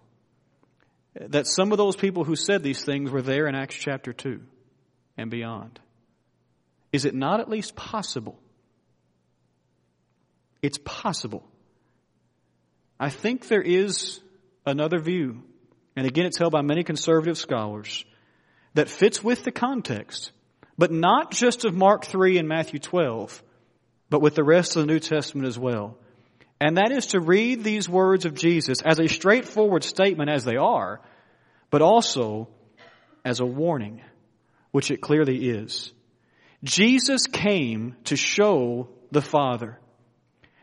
that 1.14 1.47
some 1.47 1.73
of 1.73 1.78
those 1.78 1.97
people 1.97 2.25
who 2.25 2.37
said 2.37 2.62
these 2.62 2.85
things 2.85 3.11
were 3.11 3.23
there 3.23 3.47
in 3.47 3.54
Acts 3.54 3.76
chapter 3.76 4.12
2 4.12 4.40
and 5.19 5.31
beyond. 5.31 5.78
Is 6.92 7.04
it 7.04 7.14
not 7.14 7.40
at 7.40 7.49
least 7.49 7.76
possible? 7.76 8.38
It's 10.62 10.78
possible. 10.78 11.45
I 12.99 13.11
think 13.11 13.49
there 13.49 13.62
is 13.62 14.21
another 14.64 15.00
view, 15.00 15.42
and 15.97 16.07
again 16.07 16.26
it's 16.26 16.38
held 16.38 16.52
by 16.52 16.62
many 16.62 16.85
conservative 16.85 17.37
scholars, 17.37 18.04
that 18.75 18.88
fits 18.88 19.23
with 19.23 19.45
the 19.45 19.52
context, 19.52 20.31
but 20.78 20.92
not 20.92 21.31
just 21.31 21.65
of 21.65 21.75
Mark 21.75 22.06
3 22.06 22.39
and 22.39 22.49
Matthew 22.49 22.78
12, 22.78 23.43
but 24.08 24.23
with 24.23 24.34
the 24.34 24.45
rest 24.45 24.76
of 24.76 24.82
the 24.82 24.93
New 24.93 25.00
Testament 25.00 25.47
as 25.47 25.58
well. 25.58 25.99
And 26.62 26.76
that 26.76 26.92
is 26.92 27.06
to 27.06 27.20
read 27.20 27.64
these 27.64 27.88
words 27.88 28.25
of 28.25 28.34
Jesus 28.34 28.82
as 28.82 29.00
a 29.00 29.08
straightforward 29.08 29.82
statement 29.82 30.30
as 30.30 30.44
they 30.44 30.54
are, 30.54 31.00
but 31.70 31.82
also 31.82 32.50
as 33.25 33.40
a 33.40 33.44
warning, 33.44 34.00
which 34.70 34.92
it 34.92 35.00
clearly 35.00 35.48
is. 35.48 35.92
Jesus 36.62 37.26
came 37.26 37.96
to 38.04 38.14
show 38.14 38.88
the 39.10 39.20
Father. 39.20 39.80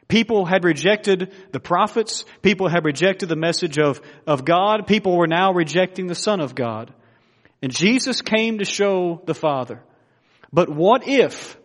People 0.07 0.45
had 0.45 0.63
rejected 0.63 1.33
the 1.51 1.59
prophets. 1.59 2.23
People 2.41 2.69
had 2.69 2.85
rejected 2.85 3.27
the 3.27 3.35
message 3.35 3.77
of, 3.77 3.99
of 4.25 4.45
God. 4.45 4.88
People 4.88 5.17
were 5.17 5.27
now 5.27 5.51
rejecting 5.51 6.07
the 6.07 6.15
Son 6.15 6.39
of 6.39 6.55
God. 6.55 6.93
And 7.62 7.75
Jesus 7.75 8.21
came 8.21 8.59
to 8.59 8.65
show 8.65 9.21
the 9.25 9.35
Father. 9.35 9.83
But 10.53 10.69
what 10.69 11.05
if 11.09 11.59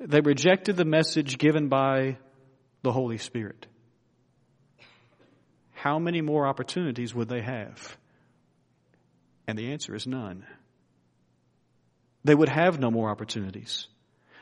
they 0.00 0.20
rejected 0.20 0.76
the 0.76 0.84
message 0.84 1.38
given 1.38 1.68
by 1.68 2.16
the 2.82 2.92
Holy 2.92 3.18
Spirit, 3.18 3.66
how 5.72 5.98
many 5.98 6.20
more 6.20 6.46
opportunities 6.46 7.14
would 7.14 7.28
they 7.28 7.42
have? 7.42 7.96
And 9.46 9.58
the 9.58 9.72
answer 9.72 9.94
is 9.94 10.06
none. 10.06 10.44
They 12.24 12.34
would 12.34 12.50
have 12.50 12.78
no 12.78 12.90
more 12.90 13.10
opportunities. 13.10 13.86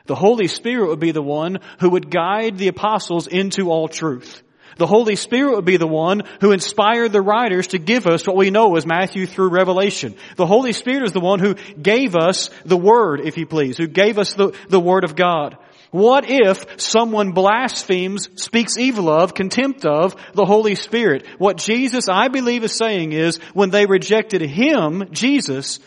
The 0.05 0.15
Holy 0.15 0.47
Spirit 0.47 0.89
would 0.89 0.99
be 0.99 1.11
the 1.11 1.21
one 1.21 1.59
who 1.79 1.91
would 1.91 2.09
guide 2.09 2.57
the 2.57 2.67
apostles 2.67 3.27
into 3.27 3.69
all 3.69 3.87
truth. 3.87 4.43
The 4.77 4.87
Holy 4.87 5.15
Spirit 5.15 5.55
would 5.55 5.65
be 5.65 5.77
the 5.77 5.87
one 5.87 6.23
who 6.41 6.51
inspired 6.51 7.11
the 7.11 7.21
writers 7.21 7.67
to 7.67 7.79
give 7.79 8.07
us 8.07 8.25
what 8.25 8.37
we 8.37 8.49
know 8.49 8.75
as 8.75 8.85
Matthew 8.85 9.25
through 9.25 9.49
Revelation. 9.49 10.15
The 10.35 10.45
Holy 10.45 10.73
Spirit 10.73 11.03
is 11.03 11.11
the 11.11 11.19
one 11.19 11.39
who 11.39 11.55
gave 11.73 12.15
us 12.15 12.49
the 12.65 12.77
Word, 12.77 13.21
if 13.21 13.37
you 13.37 13.45
please, 13.45 13.77
who 13.77 13.87
gave 13.87 14.17
us 14.17 14.33
the, 14.33 14.57
the 14.69 14.79
Word 14.79 15.03
of 15.03 15.15
God. 15.15 15.57
What 15.91 16.25
if 16.27 16.79
someone 16.79 17.31
blasphemes, 17.31 18.29
speaks 18.41 18.77
evil 18.77 19.09
of, 19.09 19.33
contempt 19.33 19.85
of 19.85 20.15
the 20.33 20.45
Holy 20.45 20.75
Spirit? 20.75 21.25
What 21.39 21.57
Jesus, 21.57 22.07
I 22.07 22.27
believe, 22.27 22.63
is 22.63 22.73
saying 22.73 23.11
is 23.13 23.37
when 23.53 23.71
they 23.71 23.85
rejected 23.85 24.41
Him, 24.41 25.09
Jesus, 25.11 25.79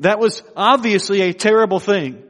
that 0.00 0.18
was 0.18 0.42
obviously 0.56 1.22
a 1.22 1.32
terrible 1.32 1.80
thing. 1.80 2.22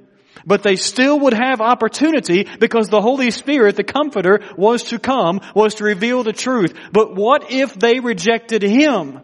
But 0.47 0.63
they 0.63 0.77
still 0.77 1.21
would 1.21 1.35
have 1.35 1.61
opportunity 1.61 2.47
because 2.59 2.89
the 2.89 3.01
Holy 3.01 3.31
Spirit, 3.31 3.77
the 3.77 3.85
Comforter, 3.85 4.41
was 4.57 4.85
to 4.85 4.99
come, 4.99 5.41
was 5.55 5.75
to 5.77 5.85
reveal 5.85 6.23
the 6.23 6.33
truth. 6.33 6.75
But 6.93 7.15
what 7.15 7.51
if 7.51 7.75
they 7.75 8.01
rejected 8.01 8.63
Him? 8.63 9.21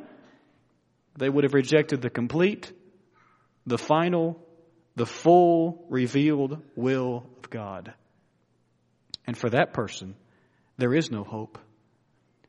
They 1.17 1.29
would 1.29 1.45
have 1.45 1.55
rejected 1.55 2.03
the 2.03 2.11
complete, 2.11 2.71
the 3.65 3.79
final, 3.79 4.39
the 4.97 5.07
full 5.07 5.85
revealed 5.89 6.61
will 6.75 7.27
of 7.47 7.51
God. 7.51 7.93
And 9.27 9.37
for 9.37 9.51
that 9.51 9.73
person, 9.73 10.15
there 10.79 10.95
is 10.95 11.11
no 11.11 11.25
hope 11.25 11.59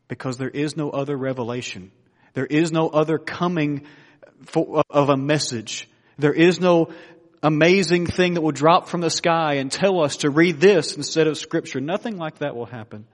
because 0.08 0.38
there 0.38 0.50
is 0.50 0.76
no 0.76 0.90
other 0.90 1.16
revelation. 1.16 1.92
There 2.34 2.46
is 2.46 2.72
no 2.72 2.88
other 2.90 3.18
coming 3.18 3.86
for, 4.46 4.84
of 4.90 5.10
a 5.10 5.18
message. 5.18 5.90
There 6.18 6.34
is 6.34 6.60
no 6.60 6.90
amazing 7.44 8.08
thing 8.08 8.34
that 8.34 8.42
will 8.42 8.52
drop 8.52 8.90
from 8.90 9.02
the 9.02 9.10
sky 9.10 9.56
and 9.56 9.72
tell 9.72 10.02
us 10.02 10.18
to 10.18 10.30
read 10.30 10.60
this 10.60 10.98
instead 10.98 11.28
of 11.28 11.38
scripture. 11.38 11.80
Nothing 11.80 12.18
like 12.18 12.40
that 12.40 12.56
will 12.56 12.66
happen. 12.66 13.06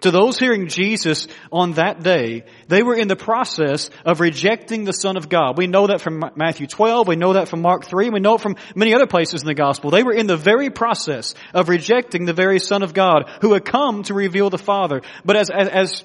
To 0.00 0.10
those 0.10 0.38
hearing 0.38 0.68
Jesus 0.68 1.28
on 1.50 1.74
that 1.74 2.02
day, 2.02 2.44
they 2.68 2.82
were 2.82 2.94
in 2.94 3.08
the 3.08 3.16
process 3.16 3.90
of 4.04 4.20
rejecting 4.20 4.84
the 4.84 4.92
Son 4.92 5.16
of 5.16 5.28
God. 5.28 5.56
We 5.56 5.66
know 5.66 5.86
that 5.86 6.00
from 6.00 6.22
Matthew 6.36 6.66
12, 6.66 7.08
we 7.08 7.16
know 7.16 7.34
that 7.34 7.48
from 7.48 7.62
Mark 7.62 7.86
3, 7.86 8.10
we 8.10 8.20
know 8.20 8.34
it 8.34 8.40
from 8.40 8.56
many 8.74 8.94
other 8.94 9.06
places 9.06 9.42
in 9.42 9.46
the 9.46 9.54
Gospel. 9.54 9.90
They 9.90 10.02
were 10.02 10.12
in 10.12 10.26
the 10.26 10.36
very 10.36 10.68
process 10.68 11.34
of 11.54 11.68
rejecting 11.68 12.24
the 12.24 12.34
very 12.34 12.58
Son 12.58 12.82
of 12.82 12.92
God 12.92 13.30
who 13.40 13.54
had 13.54 13.64
come 13.64 14.02
to 14.04 14.14
reveal 14.14 14.50
the 14.50 14.58
Father. 14.58 15.00
But 15.24 15.36
as, 15.36 15.48
as, 15.48 15.68
as 15.68 16.04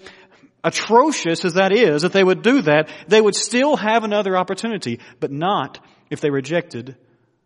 atrocious 0.64 1.44
as 1.44 1.56
that 1.56 1.74
is, 1.74 2.04
if 2.04 2.14
they 2.14 2.24
would 2.24 2.42
do 2.42 2.62
that, 2.62 2.90
they 3.08 3.20
would 3.20 3.36
still 3.36 3.76
have 3.76 4.04
another 4.04 4.38
opportunity, 4.38 5.00
but 5.20 5.32
not 5.32 5.80
if 6.10 6.22
they 6.22 6.30
rejected 6.30 6.96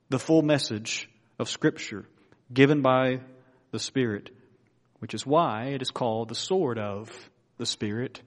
the 0.10 0.20
full 0.20 0.42
message 0.42 1.10
of 1.40 1.50
Scripture 1.50 2.06
given 2.54 2.82
by 2.82 3.22
the 3.72 3.80
Spirit 3.80 4.30
which 5.04 5.14
is 5.14 5.26
why 5.26 5.66
it 5.66 5.82
is 5.82 5.92
called 5.92 6.30
the 6.30 6.34
sword 6.34 6.80
of 6.80 7.12
the 7.58 7.66
Spirit, 7.66 8.22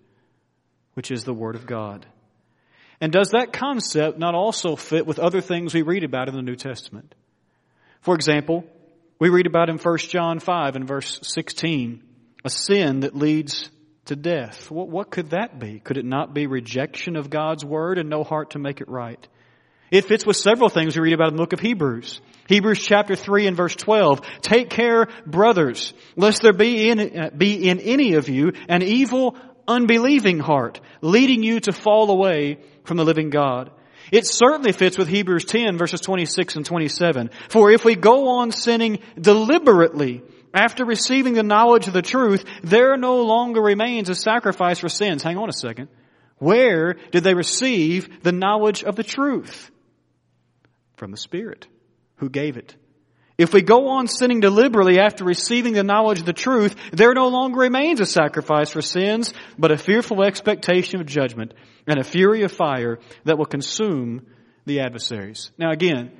which 0.93 1.11
is 1.11 1.25
the 1.25 1.33
Word 1.33 1.55
of 1.55 1.65
God. 1.65 2.05
And 3.01 3.11
does 3.11 3.31
that 3.31 3.55
concept 3.55 4.19
not 4.19 4.35
also 4.35 4.77
fit 4.77 5.07
with 5.07 5.19
other 5.19 5.41
things 5.41 5.73
we 5.73 5.81
read 5.81 6.05
about 6.05 6.29
in 6.29 6.35
the 6.35 6.43
New 6.43 6.55
Testament? 6.55 7.15
For 8.03 8.15
example, 8.15 8.65
we 9.19 9.31
read 9.31 9.47
about 9.47 9.71
in 9.71 9.79
1 9.79 9.99
John 10.01 10.39
5 10.39 10.77
and 10.77 10.87
verse 10.87 11.19
16, 11.23 12.03
a 12.45 12.51
sin 12.51 13.01
that 13.01 13.17
leads 13.17 13.71
to 14.05 14.15
death. 14.15 14.71
What, 14.71 14.91
what 14.91 15.11
could 15.11 15.31
that 15.31 15.59
be? 15.59 15.81
Could 15.81 15.97
it 15.97 16.05
not 16.05 16.35
be 16.35 16.47
rejection 16.47 17.17
of 17.17 17.31
God's 17.31 17.65
Word 17.65 17.97
and 17.97 18.11
no 18.11 18.23
heart 18.23 18.51
to 18.51 18.59
make 18.59 18.83
it 18.83 18.91
right? 18.91 19.27
It 19.91 20.07
fits 20.07 20.27
with 20.27 20.37
several 20.37 20.69
things 20.69 20.97
we 20.97 21.03
read 21.03 21.15
about 21.15 21.29
in 21.29 21.37
the 21.37 21.43
book 21.43 21.53
of 21.53 21.61
Hebrews. 21.61 22.21
Hebrews 22.49 22.81
chapter 22.81 23.15
3 23.15 23.47
and 23.47 23.57
verse 23.57 23.75
12. 23.75 24.21
Take 24.41 24.71
care, 24.71 25.09
brothers, 25.27 25.93
lest 26.17 26.43
there 26.43 26.53
be 26.53 26.89
in, 26.89 27.01
uh, 27.01 27.31
be 27.37 27.69
in 27.69 27.81
any 27.81 28.15
of 28.15 28.29
you 28.29 28.53
an 28.69 28.83
evil 28.83 29.37
unbelieving 29.69 30.39
heart, 30.39 30.81
leading 31.01 31.43
you 31.43 31.61
to 31.61 31.73
fall 31.73 32.11
away 32.11 32.59
from 32.85 32.97
the 32.97 33.05
living 33.05 33.31
God. 33.31 33.71
It 34.13 34.27
certainly 34.27 34.73
fits 34.73 34.97
with 34.97 35.09
Hebrews 35.09 35.45
10 35.45 35.79
verses 35.79 36.01
26 36.01 36.57
and 36.57 36.67
27. 36.67 37.31
For 37.49 37.71
if 37.71 37.85
we 37.85 37.97
go 37.97 38.39
on 38.39 38.53
sinning 38.53 39.01
deliberately 39.21 40.23
after 40.55 40.85
receiving 40.85 41.35
the 41.35 41.43
knowledge 41.43 41.89
of 41.89 41.93
the 41.93 42.03
truth, 42.03 42.45
there 42.63 42.97
no 42.97 43.23
longer 43.23 43.61
remains 43.61 44.09
a 44.09 44.15
sacrifice 44.15 44.79
for 44.79 44.89
sins. 44.89 45.23
Hang 45.23 45.39
on 45.39 45.49
a 45.49 45.53
second. 45.53 45.89
Where 46.39 46.95
did 47.11 47.25
they 47.25 47.35
receive 47.35 48.23
the 48.23 48.33
knowledge 48.33 48.85
of 48.85 48.95
the 48.95 49.03
truth? 49.03 49.71
From 50.97 51.11
the 51.11 51.17
Spirit 51.17 51.67
who 52.17 52.29
gave 52.29 52.57
it. 52.57 52.75
If 53.39 53.53
we 53.53 53.61
go 53.61 53.89
on 53.89 54.09
sinning 54.09 54.41
deliberately 54.41 54.99
after 54.99 55.23
receiving 55.25 55.75
the 55.75 55.85
knowledge 55.85 56.21
of 56.21 56.27
the 56.27 56.33
truth, 56.33 56.75
there 56.93 57.13
no 57.13 57.29
longer 57.29 57.61
remains 57.61 58.01
a 58.01 58.07
sacrifice 58.07 58.71
for 58.71 58.81
sins, 58.81 59.35
but 59.59 59.71
a 59.71 59.77
fearful 59.77 60.23
expectation 60.23 61.01
of 61.01 61.07
judgment 61.07 61.53
and 61.87 61.99
a 61.99 62.05
fury 62.05 62.45
of 62.45 62.53
fire 62.53 62.99
that 63.25 63.37
will 63.37 63.45
consume 63.45 64.27
the 64.65 64.81
adversaries. 64.81 65.51
Now 65.59 65.71
again, 65.71 66.13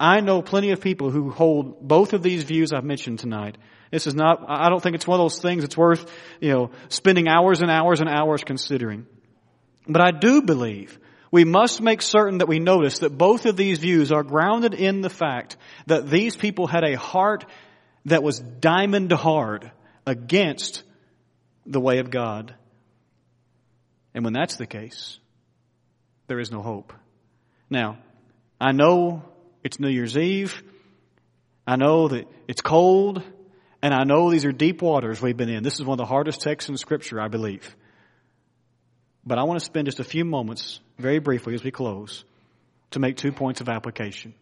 I 0.00 0.20
know 0.20 0.42
plenty 0.42 0.72
of 0.72 0.80
people 0.80 1.10
who 1.10 1.30
hold 1.30 1.86
both 1.86 2.12
of 2.12 2.24
these 2.24 2.42
views 2.42 2.72
I've 2.72 2.84
mentioned 2.84 3.20
tonight. 3.20 3.56
This 3.92 4.08
is 4.08 4.14
not, 4.16 4.44
I 4.48 4.68
don't 4.68 4.82
think 4.82 4.96
it's 4.96 5.06
one 5.06 5.20
of 5.20 5.24
those 5.24 5.40
things 5.40 5.62
that's 5.62 5.76
worth, 5.76 6.10
you 6.40 6.50
know, 6.50 6.70
spending 6.88 7.28
hours 7.28 7.62
and 7.62 7.70
hours 7.70 8.00
and 8.00 8.08
hours 8.08 8.42
considering. 8.42 9.06
But 9.86 10.02
I 10.02 10.10
do 10.10 10.42
believe 10.42 10.98
we 11.34 11.44
must 11.44 11.80
make 11.80 12.00
certain 12.00 12.38
that 12.38 12.46
we 12.46 12.60
notice 12.60 13.00
that 13.00 13.18
both 13.18 13.44
of 13.44 13.56
these 13.56 13.80
views 13.80 14.12
are 14.12 14.22
grounded 14.22 14.72
in 14.72 15.00
the 15.00 15.10
fact 15.10 15.56
that 15.88 16.08
these 16.08 16.36
people 16.36 16.68
had 16.68 16.84
a 16.84 16.96
heart 16.96 17.44
that 18.04 18.22
was 18.22 18.38
diamond 18.38 19.10
hard 19.10 19.72
against 20.06 20.84
the 21.66 21.80
way 21.80 21.98
of 21.98 22.08
God. 22.08 22.54
And 24.14 24.22
when 24.22 24.32
that's 24.32 24.58
the 24.58 24.66
case, 24.68 25.18
there 26.28 26.38
is 26.38 26.52
no 26.52 26.62
hope. 26.62 26.92
Now, 27.68 27.98
I 28.60 28.70
know 28.70 29.24
it's 29.64 29.80
New 29.80 29.88
Year's 29.88 30.16
Eve. 30.16 30.62
I 31.66 31.74
know 31.74 32.06
that 32.06 32.28
it's 32.46 32.60
cold. 32.60 33.24
And 33.82 33.92
I 33.92 34.04
know 34.04 34.30
these 34.30 34.44
are 34.44 34.52
deep 34.52 34.82
waters 34.82 35.20
we've 35.20 35.36
been 35.36 35.48
in. 35.48 35.64
This 35.64 35.80
is 35.80 35.84
one 35.84 35.98
of 35.98 36.06
the 36.06 36.08
hardest 36.08 36.42
texts 36.42 36.68
in 36.68 36.76
Scripture, 36.76 37.20
I 37.20 37.26
believe. 37.26 37.74
But 39.26 39.38
I 39.38 39.42
want 39.42 39.58
to 39.58 39.66
spend 39.66 39.86
just 39.86 39.98
a 39.98 40.04
few 40.04 40.24
moments, 40.24 40.78
very 40.98 41.18
briefly 41.18 41.54
as 41.54 41.64
we 41.64 41.70
close, 41.70 42.24
to 42.92 42.98
make 42.98 43.16
two 43.16 43.32
points 43.32 43.60
of 43.60 43.68
application. 43.68 44.34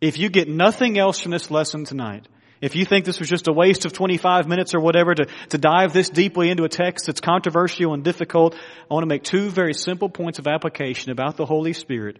If 0.00 0.18
you 0.18 0.28
get 0.28 0.48
nothing 0.48 0.98
else 0.98 1.20
from 1.20 1.30
this 1.30 1.50
lesson 1.50 1.84
tonight, 1.84 2.26
if 2.60 2.74
you 2.74 2.84
think 2.84 3.04
this 3.04 3.20
was 3.20 3.28
just 3.28 3.48
a 3.48 3.52
waste 3.52 3.84
of 3.84 3.92
25 3.92 4.48
minutes 4.48 4.74
or 4.74 4.80
whatever 4.80 5.14
to, 5.14 5.26
to 5.50 5.58
dive 5.58 5.92
this 5.92 6.08
deeply 6.08 6.50
into 6.50 6.64
a 6.64 6.68
text 6.68 7.06
that's 7.06 7.20
controversial 7.20 7.92
and 7.92 8.02
difficult, 8.02 8.54
I 8.54 8.94
want 8.94 9.02
to 9.02 9.08
make 9.08 9.22
two 9.22 9.50
very 9.50 9.74
simple 9.74 10.08
points 10.08 10.38
of 10.38 10.46
application 10.46 11.12
about 11.12 11.36
the 11.36 11.46
Holy 11.46 11.74
Spirit, 11.74 12.18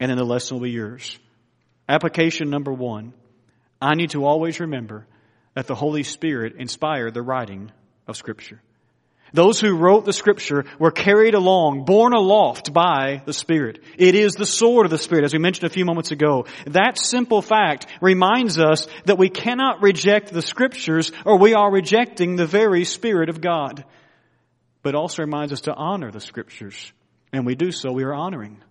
and 0.00 0.10
then 0.10 0.18
the 0.18 0.24
lesson 0.24 0.56
will 0.56 0.64
be 0.64 0.70
yours. 0.70 1.18
Application 1.88 2.50
number 2.50 2.72
one. 2.72 3.12
I 3.80 3.94
need 3.94 4.10
to 4.10 4.24
always 4.24 4.60
remember 4.60 5.06
that 5.54 5.66
the 5.66 5.74
Holy 5.74 6.02
Spirit 6.02 6.54
inspired 6.58 7.14
the 7.14 7.22
writing 7.22 7.72
of 8.06 8.16
Scripture. 8.16 8.60
Those 9.32 9.60
who 9.60 9.76
wrote 9.76 10.04
the 10.04 10.12
scripture 10.12 10.64
were 10.78 10.90
carried 10.90 11.34
along, 11.34 11.84
borne 11.84 12.12
aloft 12.12 12.72
by 12.72 13.22
the 13.24 13.32
Spirit. 13.32 13.82
It 13.96 14.14
is 14.14 14.34
the 14.34 14.46
sword 14.46 14.86
of 14.86 14.90
the 14.90 14.98
Spirit, 14.98 15.24
as 15.24 15.32
we 15.32 15.38
mentioned 15.38 15.70
a 15.70 15.72
few 15.72 15.84
moments 15.84 16.10
ago. 16.10 16.46
That 16.66 16.98
simple 16.98 17.42
fact 17.42 17.86
reminds 18.00 18.58
us 18.58 18.86
that 19.04 19.18
we 19.18 19.28
cannot 19.28 19.82
reject 19.82 20.32
the 20.32 20.42
scriptures 20.42 21.12
or 21.24 21.38
we 21.38 21.54
are 21.54 21.70
rejecting 21.70 22.36
the 22.36 22.46
very 22.46 22.84
Spirit 22.84 23.28
of 23.28 23.40
God. 23.40 23.84
But 24.82 24.94
also 24.94 25.22
reminds 25.22 25.52
us 25.52 25.62
to 25.62 25.74
honor 25.74 26.10
the 26.10 26.20
scriptures. 26.20 26.92
And 27.32 27.46
we 27.46 27.54
do 27.54 27.70
so, 27.70 27.92
we 27.92 28.04
are 28.04 28.14
honoring 28.14 28.62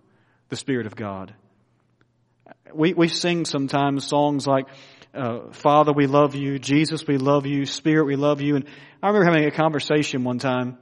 the 0.48 0.56
Spirit 0.56 0.86
of 0.86 0.96
God. 0.96 1.34
We, 2.74 2.92
we 2.92 3.08
sing 3.08 3.44
sometimes 3.44 4.06
songs 4.06 4.46
like, 4.46 4.66
uh, 5.14 5.52
Father, 5.52 5.92
we 5.92 6.06
love 6.06 6.34
you. 6.34 6.58
Jesus, 6.58 7.06
we 7.06 7.18
love 7.18 7.46
you. 7.46 7.66
Spirit, 7.66 8.06
we 8.06 8.16
love 8.16 8.40
you. 8.40 8.56
And 8.56 8.64
I 9.02 9.08
remember 9.08 9.24
having 9.24 9.46
a 9.46 9.50
conversation 9.50 10.24
one 10.24 10.38
time. 10.38 10.78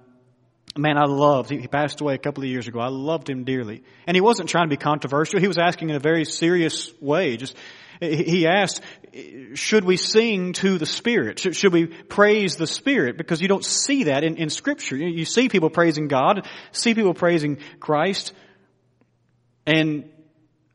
A 0.77 0.81
man, 0.81 0.99
I 0.99 1.07
loved, 1.07 1.51
he 1.51 1.67
passed 1.67 2.01
away 2.01 2.15
a 2.15 2.19
couple 2.19 2.45
of 2.45 2.49
years 2.49 2.69
ago. 2.69 2.79
I 2.79 2.89
loved 2.89 3.29
him 3.29 3.45
dearly. 3.45 3.83
And 4.07 4.15
he 4.15 4.21
wasn't 4.21 4.49
trying 4.49 4.69
to 4.69 4.71
be 4.71 4.77
controversial. 4.77 5.41
He 5.41 5.49
was 5.49 5.59
asking 5.59 5.91
in 5.91 5.97
a 5.97 6.01
very 6.01 6.25
serious 6.25 6.93
way. 7.01 7.37
Just, 7.37 7.57
he 8.01 8.47
asked, 8.47 8.83
should 9.55 9.85
we 9.85 9.97
sing 9.97 10.53
to 10.55 10.79
the 10.79 10.87
Spirit? 10.87 11.41
Should 11.41 11.73
we 11.73 11.87
praise 11.87 12.57
the 12.57 12.67
Spirit? 12.67 13.17
Because 13.17 13.41
you 13.41 13.49
don't 13.49 13.65
see 13.65 14.05
that 14.05 14.25
in, 14.25 14.37
in 14.37 14.51
Scripture. 14.51 14.97
You 14.97 15.25
see 15.25 15.49
people 15.49 15.71
praising 15.71 16.07
God, 16.07 16.47
see 16.71 16.95
people 16.95 17.15
praising 17.15 17.59
Christ. 17.81 18.33
And 19.67 20.11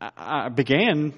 I 0.02 0.50
began 0.50 1.14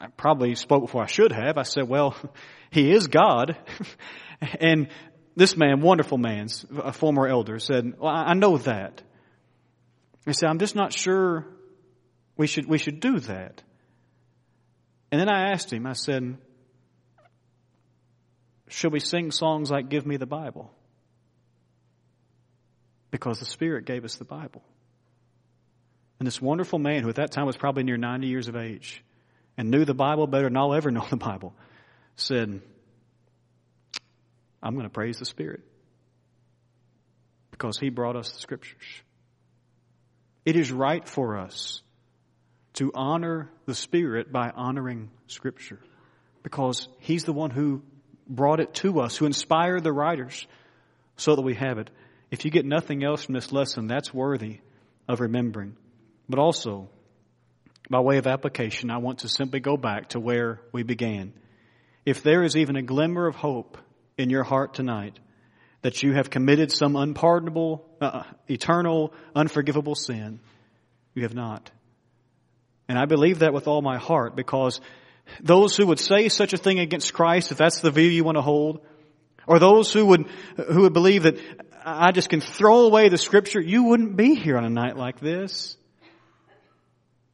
I 0.00 0.08
probably 0.08 0.54
spoke 0.54 0.82
before 0.82 1.02
I 1.02 1.06
should 1.06 1.32
have. 1.32 1.58
I 1.58 1.62
said, 1.62 1.88
well, 1.88 2.16
he 2.70 2.92
is 2.92 3.06
God. 3.06 3.56
and 4.60 4.88
this 5.36 5.56
man, 5.56 5.80
wonderful 5.80 6.18
man, 6.18 6.48
a 6.76 6.92
former 6.92 7.26
elder, 7.26 7.58
said, 7.58 7.94
well, 7.98 8.12
I 8.12 8.34
know 8.34 8.58
that. 8.58 9.02
He 10.24 10.32
said, 10.32 10.48
I'm 10.48 10.58
just 10.58 10.74
not 10.74 10.92
sure 10.92 11.46
we 12.36 12.46
should, 12.46 12.66
we 12.66 12.78
should 12.78 13.00
do 13.00 13.20
that. 13.20 13.62
And 15.10 15.20
then 15.20 15.28
I 15.28 15.50
asked 15.52 15.72
him, 15.72 15.86
I 15.86 15.92
said, 15.92 16.38
should 18.68 18.92
we 18.92 19.00
sing 19.00 19.30
songs 19.30 19.70
like 19.70 19.88
Give 19.88 20.06
Me 20.06 20.16
the 20.16 20.26
Bible? 20.26 20.72
Because 23.10 23.38
the 23.38 23.46
Spirit 23.46 23.84
gave 23.84 24.04
us 24.04 24.16
the 24.16 24.24
Bible. 24.24 24.62
And 26.18 26.26
this 26.26 26.40
wonderful 26.40 26.78
man, 26.78 27.02
who 27.02 27.08
at 27.08 27.16
that 27.16 27.32
time 27.32 27.46
was 27.46 27.56
probably 27.56 27.82
near 27.82 27.96
90 27.96 28.26
years 28.26 28.48
of 28.48 28.56
age, 28.56 29.04
and 29.56 29.70
knew 29.70 29.84
the 29.84 29.94
Bible 29.94 30.26
better 30.26 30.44
than 30.44 30.56
I'll 30.56 30.74
ever 30.74 30.90
know 30.90 31.06
the 31.08 31.16
Bible, 31.16 31.54
said, 32.16 32.60
I'm 34.62 34.74
going 34.74 34.86
to 34.86 34.92
praise 34.92 35.18
the 35.18 35.24
Spirit 35.24 35.60
because 37.50 37.78
He 37.78 37.90
brought 37.90 38.16
us 38.16 38.32
the 38.32 38.40
Scriptures. 38.40 38.82
It 40.44 40.56
is 40.56 40.72
right 40.72 41.06
for 41.08 41.38
us 41.38 41.82
to 42.74 42.90
honor 42.94 43.50
the 43.66 43.74
Spirit 43.74 44.32
by 44.32 44.50
honoring 44.50 45.10
Scripture 45.26 45.78
because 46.42 46.88
He's 46.98 47.24
the 47.24 47.32
one 47.32 47.50
who 47.50 47.82
brought 48.28 48.60
it 48.60 48.74
to 48.74 49.00
us, 49.00 49.16
who 49.16 49.26
inspired 49.26 49.84
the 49.84 49.92
writers 49.92 50.46
so 51.16 51.36
that 51.36 51.42
we 51.42 51.54
have 51.54 51.78
it. 51.78 51.90
If 52.30 52.44
you 52.44 52.50
get 52.50 52.64
nothing 52.64 53.04
else 53.04 53.24
from 53.24 53.34
this 53.34 53.52
lesson, 53.52 53.86
that's 53.86 54.12
worthy 54.12 54.60
of 55.06 55.20
remembering. 55.20 55.76
But 56.28 56.38
also, 56.38 56.88
by 57.90 58.00
way 58.00 58.18
of 58.18 58.26
application, 58.26 58.90
I 58.90 58.98
want 58.98 59.20
to 59.20 59.28
simply 59.28 59.60
go 59.60 59.76
back 59.76 60.10
to 60.10 60.20
where 60.20 60.60
we 60.72 60.82
began. 60.82 61.32
If 62.04 62.22
there 62.22 62.42
is 62.42 62.56
even 62.56 62.76
a 62.76 62.82
glimmer 62.82 63.26
of 63.26 63.34
hope 63.34 63.78
in 64.16 64.30
your 64.30 64.42
heart 64.42 64.74
tonight 64.74 65.18
that 65.82 66.02
you 66.02 66.14
have 66.14 66.30
committed 66.30 66.72
some 66.72 66.96
unpardonable, 66.96 67.86
uh, 68.00 68.22
eternal, 68.48 69.12
unforgivable 69.34 69.94
sin, 69.94 70.40
you 71.14 71.22
have 71.22 71.34
not. 71.34 71.70
And 72.88 72.98
I 72.98 73.04
believe 73.04 73.40
that 73.40 73.52
with 73.52 73.68
all 73.68 73.82
my 73.82 73.98
heart 73.98 74.34
because 74.34 74.80
those 75.40 75.76
who 75.76 75.86
would 75.86 75.98
say 75.98 76.28
such 76.28 76.52
a 76.52 76.56
thing 76.58 76.78
against 76.78 77.12
Christ, 77.12 77.52
if 77.52 77.58
that's 77.58 77.80
the 77.80 77.90
view 77.90 78.08
you 78.08 78.24
want 78.24 78.36
to 78.36 78.42
hold, 78.42 78.80
or 79.46 79.58
those 79.58 79.92
who 79.92 80.06
would, 80.06 80.26
who 80.56 80.82
would 80.82 80.92
believe 80.92 81.24
that 81.24 81.38
I 81.84 82.12
just 82.12 82.30
can 82.30 82.40
throw 82.40 82.86
away 82.86 83.10
the 83.10 83.18
scripture, 83.18 83.60
you 83.60 83.84
wouldn't 83.84 84.16
be 84.16 84.34
here 84.34 84.56
on 84.56 84.64
a 84.64 84.70
night 84.70 84.96
like 84.96 85.20
this 85.20 85.76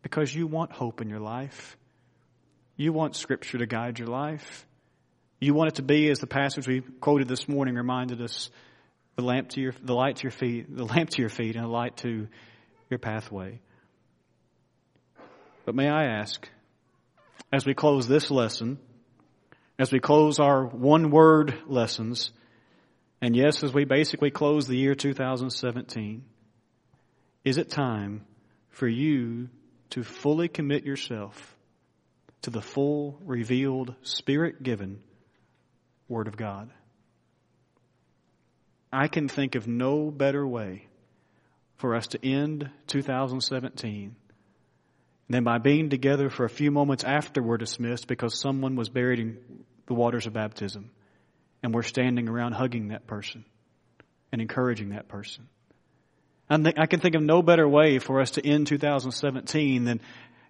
because 0.02 0.34
you 0.34 0.46
want 0.46 0.72
hope 0.72 1.00
in 1.00 1.08
your 1.08 1.20
life. 1.20 1.76
You 2.76 2.92
want 2.92 3.16
Scripture 3.16 3.58
to 3.58 3.66
guide 3.66 3.98
your 3.98 4.08
life. 4.08 4.66
You 5.38 5.54
want 5.54 5.68
it 5.68 5.74
to 5.76 5.82
be, 5.82 6.10
as 6.10 6.18
the 6.18 6.26
passage 6.26 6.66
we 6.66 6.80
quoted 6.80 7.28
this 7.28 7.48
morning 7.48 7.74
reminded 7.74 8.20
us, 8.20 8.50
the 9.16 9.22
lamp 9.22 9.50
to 9.50 9.60
your, 9.60 9.74
the 9.82 9.94
light 9.94 10.16
to 10.16 10.22
your 10.24 10.30
feet, 10.30 10.74
the 10.74 10.84
lamp 10.84 11.10
to 11.10 11.22
your 11.22 11.28
feet, 11.28 11.56
and 11.56 11.64
a 11.64 11.68
light 11.68 11.96
to 11.98 12.28
your 12.88 12.98
pathway. 12.98 13.60
But 15.64 15.74
may 15.74 15.88
I 15.88 16.04
ask, 16.04 16.48
as 17.52 17.66
we 17.66 17.74
close 17.74 18.06
this 18.06 18.30
lesson, 18.30 18.78
as 19.78 19.92
we 19.92 20.00
close 20.00 20.38
our 20.38 20.64
one 20.64 21.10
word 21.10 21.54
lessons, 21.66 22.32
and 23.22 23.36
yes, 23.36 23.62
as 23.62 23.72
we 23.72 23.84
basically 23.84 24.30
close 24.30 24.66
the 24.66 24.76
year 24.76 24.94
2017, 24.94 26.24
is 27.44 27.58
it 27.58 27.70
time 27.70 28.24
for 28.70 28.88
you 28.88 29.48
to 29.90 30.03
fully 30.03 30.48
commit 30.48 30.85
yourself 30.85 31.57
to 32.42 32.50
the 32.50 32.62
full, 32.62 33.18
revealed, 33.24 33.94
Spirit 34.03 34.62
given 34.62 35.00
Word 36.09 36.26
of 36.26 36.37
God. 36.37 36.70
I 38.92 39.09
can 39.09 39.29
think 39.29 39.55
of 39.55 39.68
no 39.68 40.11
better 40.11 40.46
way 40.46 40.87
for 41.76 41.94
us 41.94 42.09
to 42.09 42.26
end 42.26 42.70
2017 42.88 44.16
than 45.29 45.44
by 45.44 45.59
being 45.59 45.90
together 45.90 46.29
for 46.29 46.44
a 46.44 46.50
few 46.50 46.70
moments 46.70 47.05
after 47.05 47.42
we're 47.42 47.57
dismissed 47.57 48.09
because 48.09 48.38
someone 48.38 48.74
was 48.74 48.88
buried 48.88 49.20
in 49.20 49.38
the 49.87 49.94
waters 49.94 50.26
of 50.26 50.33
baptism 50.33 50.90
and 51.62 51.72
we're 51.72 51.83
standing 51.83 52.29
around 52.29 52.53
hugging 52.53 52.88
that 52.88 53.07
person 53.07 53.44
and 54.33 54.42
encouraging 54.42 54.90
that 54.90 55.09
person 55.09 55.48
I 56.50 56.86
can 56.86 56.98
think 56.98 57.14
of 57.14 57.22
no 57.22 57.42
better 57.42 57.68
way 57.68 58.00
for 58.00 58.20
us 58.20 58.32
to 58.32 58.44
end 58.44 58.66
2017 58.66 59.84
than 59.84 60.00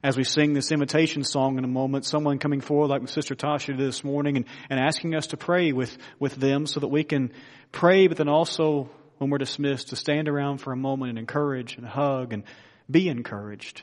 as 0.03 0.17
we 0.17 0.25
sing 0.25 0.55
this 0.55 0.73
invitation 0.73 1.25
song 1.25 1.59
in 1.59 1.65
a 1.65 1.69
moment, 1.69 2.07
someone 2.07 2.39
coming 2.39 2.63
forward 2.63 2.89
like 2.89 3.07
Sister 3.09 3.35
Tasha 3.35 3.77
did 3.77 3.79
this 3.79 4.03
morning 4.03 4.39
and, 4.39 4.47
and 4.71 4.81
asking 4.81 5.15
us 5.15 5.29
to 5.29 5.37
pray 5.37 5.73
with, 5.73 5.95
with 6.19 6.35
them 6.37 6.67
so 6.67 6.81
that 6.81 6.89
we 6.89 7.05
can 7.05 7.33
pray, 7.71 8.07
but 8.07 8.17
then 8.17 8.29
also 8.29 8.89
when 9.19 9.29
we're 9.29 9.37
dismissed 9.37 9.89
to 9.89 9.97
stand 9.97 10.27
around 10.27 10.59
for 10.59 10.73
a 10.73 10.77
moment 10.77 11.11
and 11.11 11.19
encourage 11.19 11.77
and 11.77 11.87
hug 11.87 12.33
and 12.33 12.45
be 12.91 13.09
encouraged. 13.09 13.83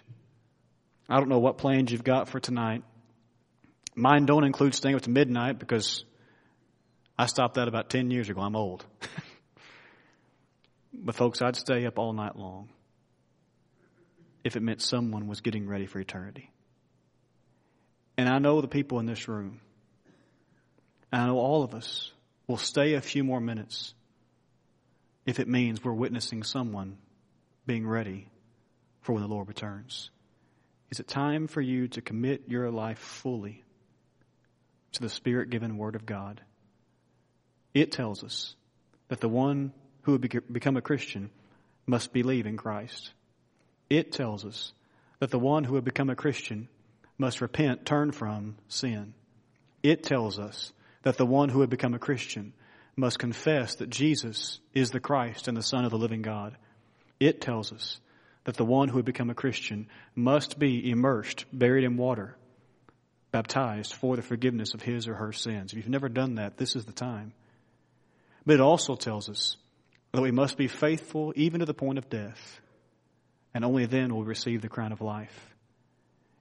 I 1.07 1.17
don't 1.17 1.29
know 1.29 1.37
what 1.37 1.59
plans 1.59 1.91
you've 1.91 2.03
got 2.03 2.29
for 2.29 2.39
tonight. 2.39 2.83
Mine 3.95 4.25
don't 4.25 4.43
include 4.43 4.73
staying 4.73 4.95
up 4.95 5.03
to 5.03 5.11
midnight 5.11 5.59
because 5.59 6.03
I 7.15 7.27
stopped 7.27 7.55
that 7.55 7.67
about 7.67 7.91
10 7.91 8.09
years 8.09 8.27
ago. 8.27 8.41
I'm 8.41 8.55
old. 8.55 8.83
but 10.97 11.15
folks, 11.15 11.41
I'd 11.41 11.55
stay 11.55 11.85
up 11.85 11.99
all 11.99 12.13
night 12.13 12.35
long 12.35 12.69
if 14.43 14.55
it 14.55 14.61
meant 14.61 14.81
someone 14.81 15.27
was 15.27 15.41
getting 15.41 15.67
ready 15.67 15.85
for 15.85 15.99
eternity. 15.99 16.51
And 18.17 18.27
I 18.27 18.39
know 18.39 18.61
the 18.61 18.67
people 18.67 18.99
in 18.99 19.05
this 19.05 19.27
room, 19.27 19.59
and 21.11 21.21
I 21.21 21.27
know 21.27 21.37
all 21.37 21.63
of 21.63 21.75
us 21.75 22.11
will 22.47 22.57
stay 22.57 22.93
a 22.93 23.01
few 23.01 23.23
more 23.23 23.39
minutes 23.39 23.93
if 25.25 25.39
it 25.39 25.47
means 25.47 25.83
we're 25.83 25.93
witnessing 25.93 26.43
someone 26.43 26.97
being 27.65 27.85
ready 27.85 28.29
for 29.01 29.13
when 29.13 29.21
the 29.21 29.27
Lord 29.27 29.47
returns. 29.47 30.09
Is 30.89 30.99
it 30.99 31.07
time 31.07 31.47
for 31.47 31.61
you 31.61 31.89
to 31.89 32.01
commit 32.01 32.43
your 32.47 32.71
life 32.71 32.97
fully 32.97 33.63
to 34.93 35.01
the 35.01 35.09
Spirit 35.09 35.49
given 35.49 35.77
Word 35.77 35.95
of 35.95 36.05
God? 36.05 36.41
It 37.73 37.91
tells 37.91 38.23
us 38.23 38.55
that 39.09 39.19
the 39.19 39.29
one 39.29 39.73
who 40.07 40.13
would 40.13 40.53
become 40.53 40.77
a 40.77 40.81
Christian 40.81 41.29
must 41.85 42.13
believe 42.13 42.45
in 42.45 42.55
Christ. 42.55 43.11
It 43.89 44.13
tells 44.13 44.45
us 44.45 44.71
that 45.19 45.31
the 45.31 45.37
one 45.37 45.65
who 45.65 45.73
would 45.73 45.83
become 45.83 46.09
a 46.09 46.15
Christian 46.15 46.69
must 47.17 47.41
repent, 47.41 47.85
turn 47.85 48.13
from 48.13 48.55
sin. 48.69 49.13
It 49.83 50.03
tells 50.03 50.39
us 50.39 50.71
that 51.03 51.17
the 51.17 51.25
one 51.25 51.49
who 51.49 51.59
would 51.59 51.69
become 51.69 51.93
a 51.93 51.99
Christian 51.99 52.53
must 52.95 53.19
confess 53.19 53.75
that 53.75 53.89
Jesus 53.89 54.61
is 54.73 54.91
the 54.91 55.01
Christ 55.01 55.49
and 55.49 55.57
the 55.57 55.61
Son 55.61 55.83
of 55.83 55.91
the 55.91 55.97
living 55.97 56.21
God. 56.21 56.55
It 57.19 57.41
tells 57.41 57.73
us 57.73 57.99
that 58.45 58.55
the 58.55 58.63
one 58.63 58.87
who 58.87 58.95
would 58.95 59.05
become 59.05 59.29
a 59.29 59.35
Christian 59.35 59.89
must 60.15 60.57
be 60.57 60.89
immersed, 60.89 61.43
buried 61.51 61.83
in 61.83 61.97
water, 61.97 62.37
baptized 63.31 63.93
for 63.93 64.15
the 64.15 64.21
forgiveness 64.21 64.73
of 64.73 64.81
his 64.81 65.05
or 65.05 65.15
her 65.15 65.33
sins. 65.33 65.73
If 65.73 65.79
you've 65.79 65.89
never 65.89 66.07
done 66.07 66.35
that, 66.35 66.55
this 66.55 66.77
is 66.77 66.85
the 66.85 66.93
time. 66.93 67.33
But 68.45 68.53
it 68.53 68.61
also 68.61 68.95
tells 68.95 69.27
us 69.27 69.57
that 70.17 70.23
we 70.23 70.31
must 70.31 70.57
be 70.57 70.67
faithful 70.67 71.31
even 71.35 71.59
to 71.59 71.65
the 71.67 71.75
point 71.75 71.99
of 71.99 72.09
death 72.09 72.59
and 73.53 73.63
only 73.63 73.85
then 73.85 74.11
will 74.11 74.21
we 74.21 74.25
receive 74.25 74.63
the 74.63 74.67
crown 74.67 74.91
of 74.91 74.99
life. 74.99 75.53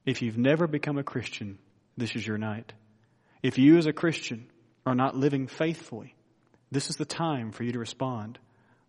If 0.03 0.23
you've 0.23 0.35
never 0.35 0.65
become 0.65 0.97
a 0.97 1.03
Christian, 1.03 1.59
this 1.95 2.15
is 2.15 2.25
your 2.25 2.39
night. 2.39 2.73
If 3.43 3.59
you 3.59 3.77
as 3.77 3.85
a 3.85 3.93
Christian 3.93 4.47
are 4.87 4.95
not 4.95 5.15
living 5.15 5.45
faithfully, 5.45 6.15
this 6.71 6.89
is 6.89 6.95
the 6.95 7.05
time 7.05 7.51
for 7.51 7.63
you 7.63 7.73
to 7.73 7.77
respond 7.77 8.39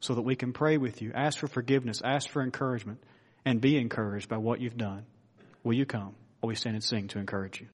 so 0.00 0.14
that 0.14 0.22
we 0.22 0.36
can 0.36 0.54
pray 0.54 0.78
with 0.78 1.02
you, 1.02 1.12
ask 1.14 1.38
for 1.38 1.48
forgiveness, 1.48 2.00
ask 2.02 2.30
for 2.30 2.40
encouragement, 2.40 3.04
and 3.44 3.60
be 3.60 3.76
encouraged 3.76 4.30
by 4.30 4.38
what 4.38 4.58
you've 4.58 4.78
done. 4.78 5.04
Will 5.64 5.74
you 5.74 5.84
come? 5.84 6.14
Will 6.40 6.48
we 6.48 6.54
stand 6.54 6.76
and 6.76 6.82
sing 6.82 7.08
to 7.08 7.18
encourage 7.18 7.60
you? 7.60 7.66